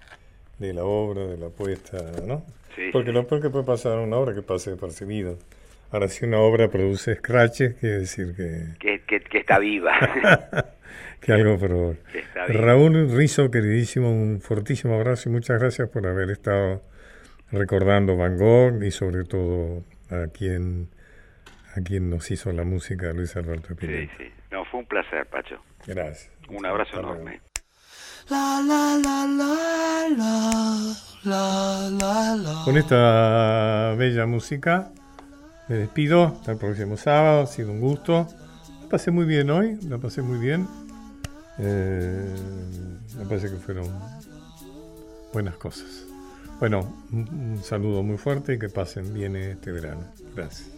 de 0.59 0.73
la 0.73 0.83
obra, 0.83 1.25
de 1.25 1.37
la 1.37 1.47
apuesta, 1.47 1.97
¿no? 2.25 2.45
Sí, 2.75 2.89
Porque 2.91 3.11
lo 3.11 3.25
peor 3.27 3.41
que 3.41 3.49
puede 3.49 3.65
pasar 3.65 3.97
una 3.99 4.17
obra 4.17 4.33
que 4.33 4.41
pase 4.41 4.75
percibido. 4.75 5.37
Ahora, 5.91 6.07
si 6.07 6.25
una 6.25 6.39
obra 6.39 6.69
produce 6.69 7.15
scratches, 7.15 7.75
quiere 7.75 7.99
decir 7.99 8.35
que... 8.35 8.99
Que, 9.07 9.39
está 9.39 9.57
viva. 9.57 9.93
que 11.21 11.33
algo 11.33 11.57
por 11.57 11.97
Raúl 12.47 13.09
Rizo, 13.09 13.49
queridísimo, 13.49 14.11
un 14.11 14.39
fortísimo 14.39 14.95
abrazo 14.95 15.29
y 15.29 15.31
muchas 15.31 15.59
gracias 15.59 15.89
por 15.89 16.05
haber 16.05 16.29
estado 16.29 16.83
recordando 17.51 18.15
Van 18.15 18.37
Gogh 18.37 18.83
y 18.83 18.91
sobre 18.91 19.23
todo 19.23 19.83
a 20.11 20.27
quien, 20.27 20.89
a 21.75 21.81
quien 21.81 22.09
nos 22.11 22.29
hizo 22.29 22.51
la 22.51 22.63
música, 22.63 23.11
Luis 23.11 23.35
Alberto 23.35 23.73
Spinetta. 23.73 24.13
Sí, 24.17 24.23
sí. 24.25 24.31
No, 24.51 24.65
fue 24.65 24.81
un 24.81 24.85
placer, 24.85 25.25
Pacho. 25.25 25.59
Gracias. 25.87 26.31
Un 26.49 26.65
abrazo 26.65 26.99
enorme. 26.99 27.41
Con 32.63 32.77
esta 32.77 33.95
bella 33.97 34.27
música 34.27 34.91
me 35.67 35.75
despido. 35.77 36.25
Hasta 36.25 36.51
el 36.51 36.57
próximo 36.57 36.95
sábado. 36.95 37.41
Ha 37.41 37.47
sido 37.47 37.71
un 37.71 37.79
gusto. 37.79 38.27
La 38.83 38.89
pasé 38.89 39.09
muy 39.09 39.25
bien 39.25 39.49
hoy. 39.49 39.79
La 39.87 39.97
pasé 39.97 40.21
muy 40.21 40.37
bien. 40.37 40.67
Eh, 41.57 42.35
me 43.17 43.25
parece 43.25 43.49
que 43.49 43.57
fueron 43.57 43.87
buenas 45.33 45.55
cosas. 45.55 46.05
Bueno, 46.59 46.93
un 47.11 47.61
saludo 47.63 48.03
muy 48.03 48.17
fuerte 48.17 48.53
y 48.53 48.59
que 48.59 48.69
pasen 48.69 49.11
bien 49.13 49.35
este 49.37 49.71
verano. 49.71 50.03
Gracias. 50.35 50.69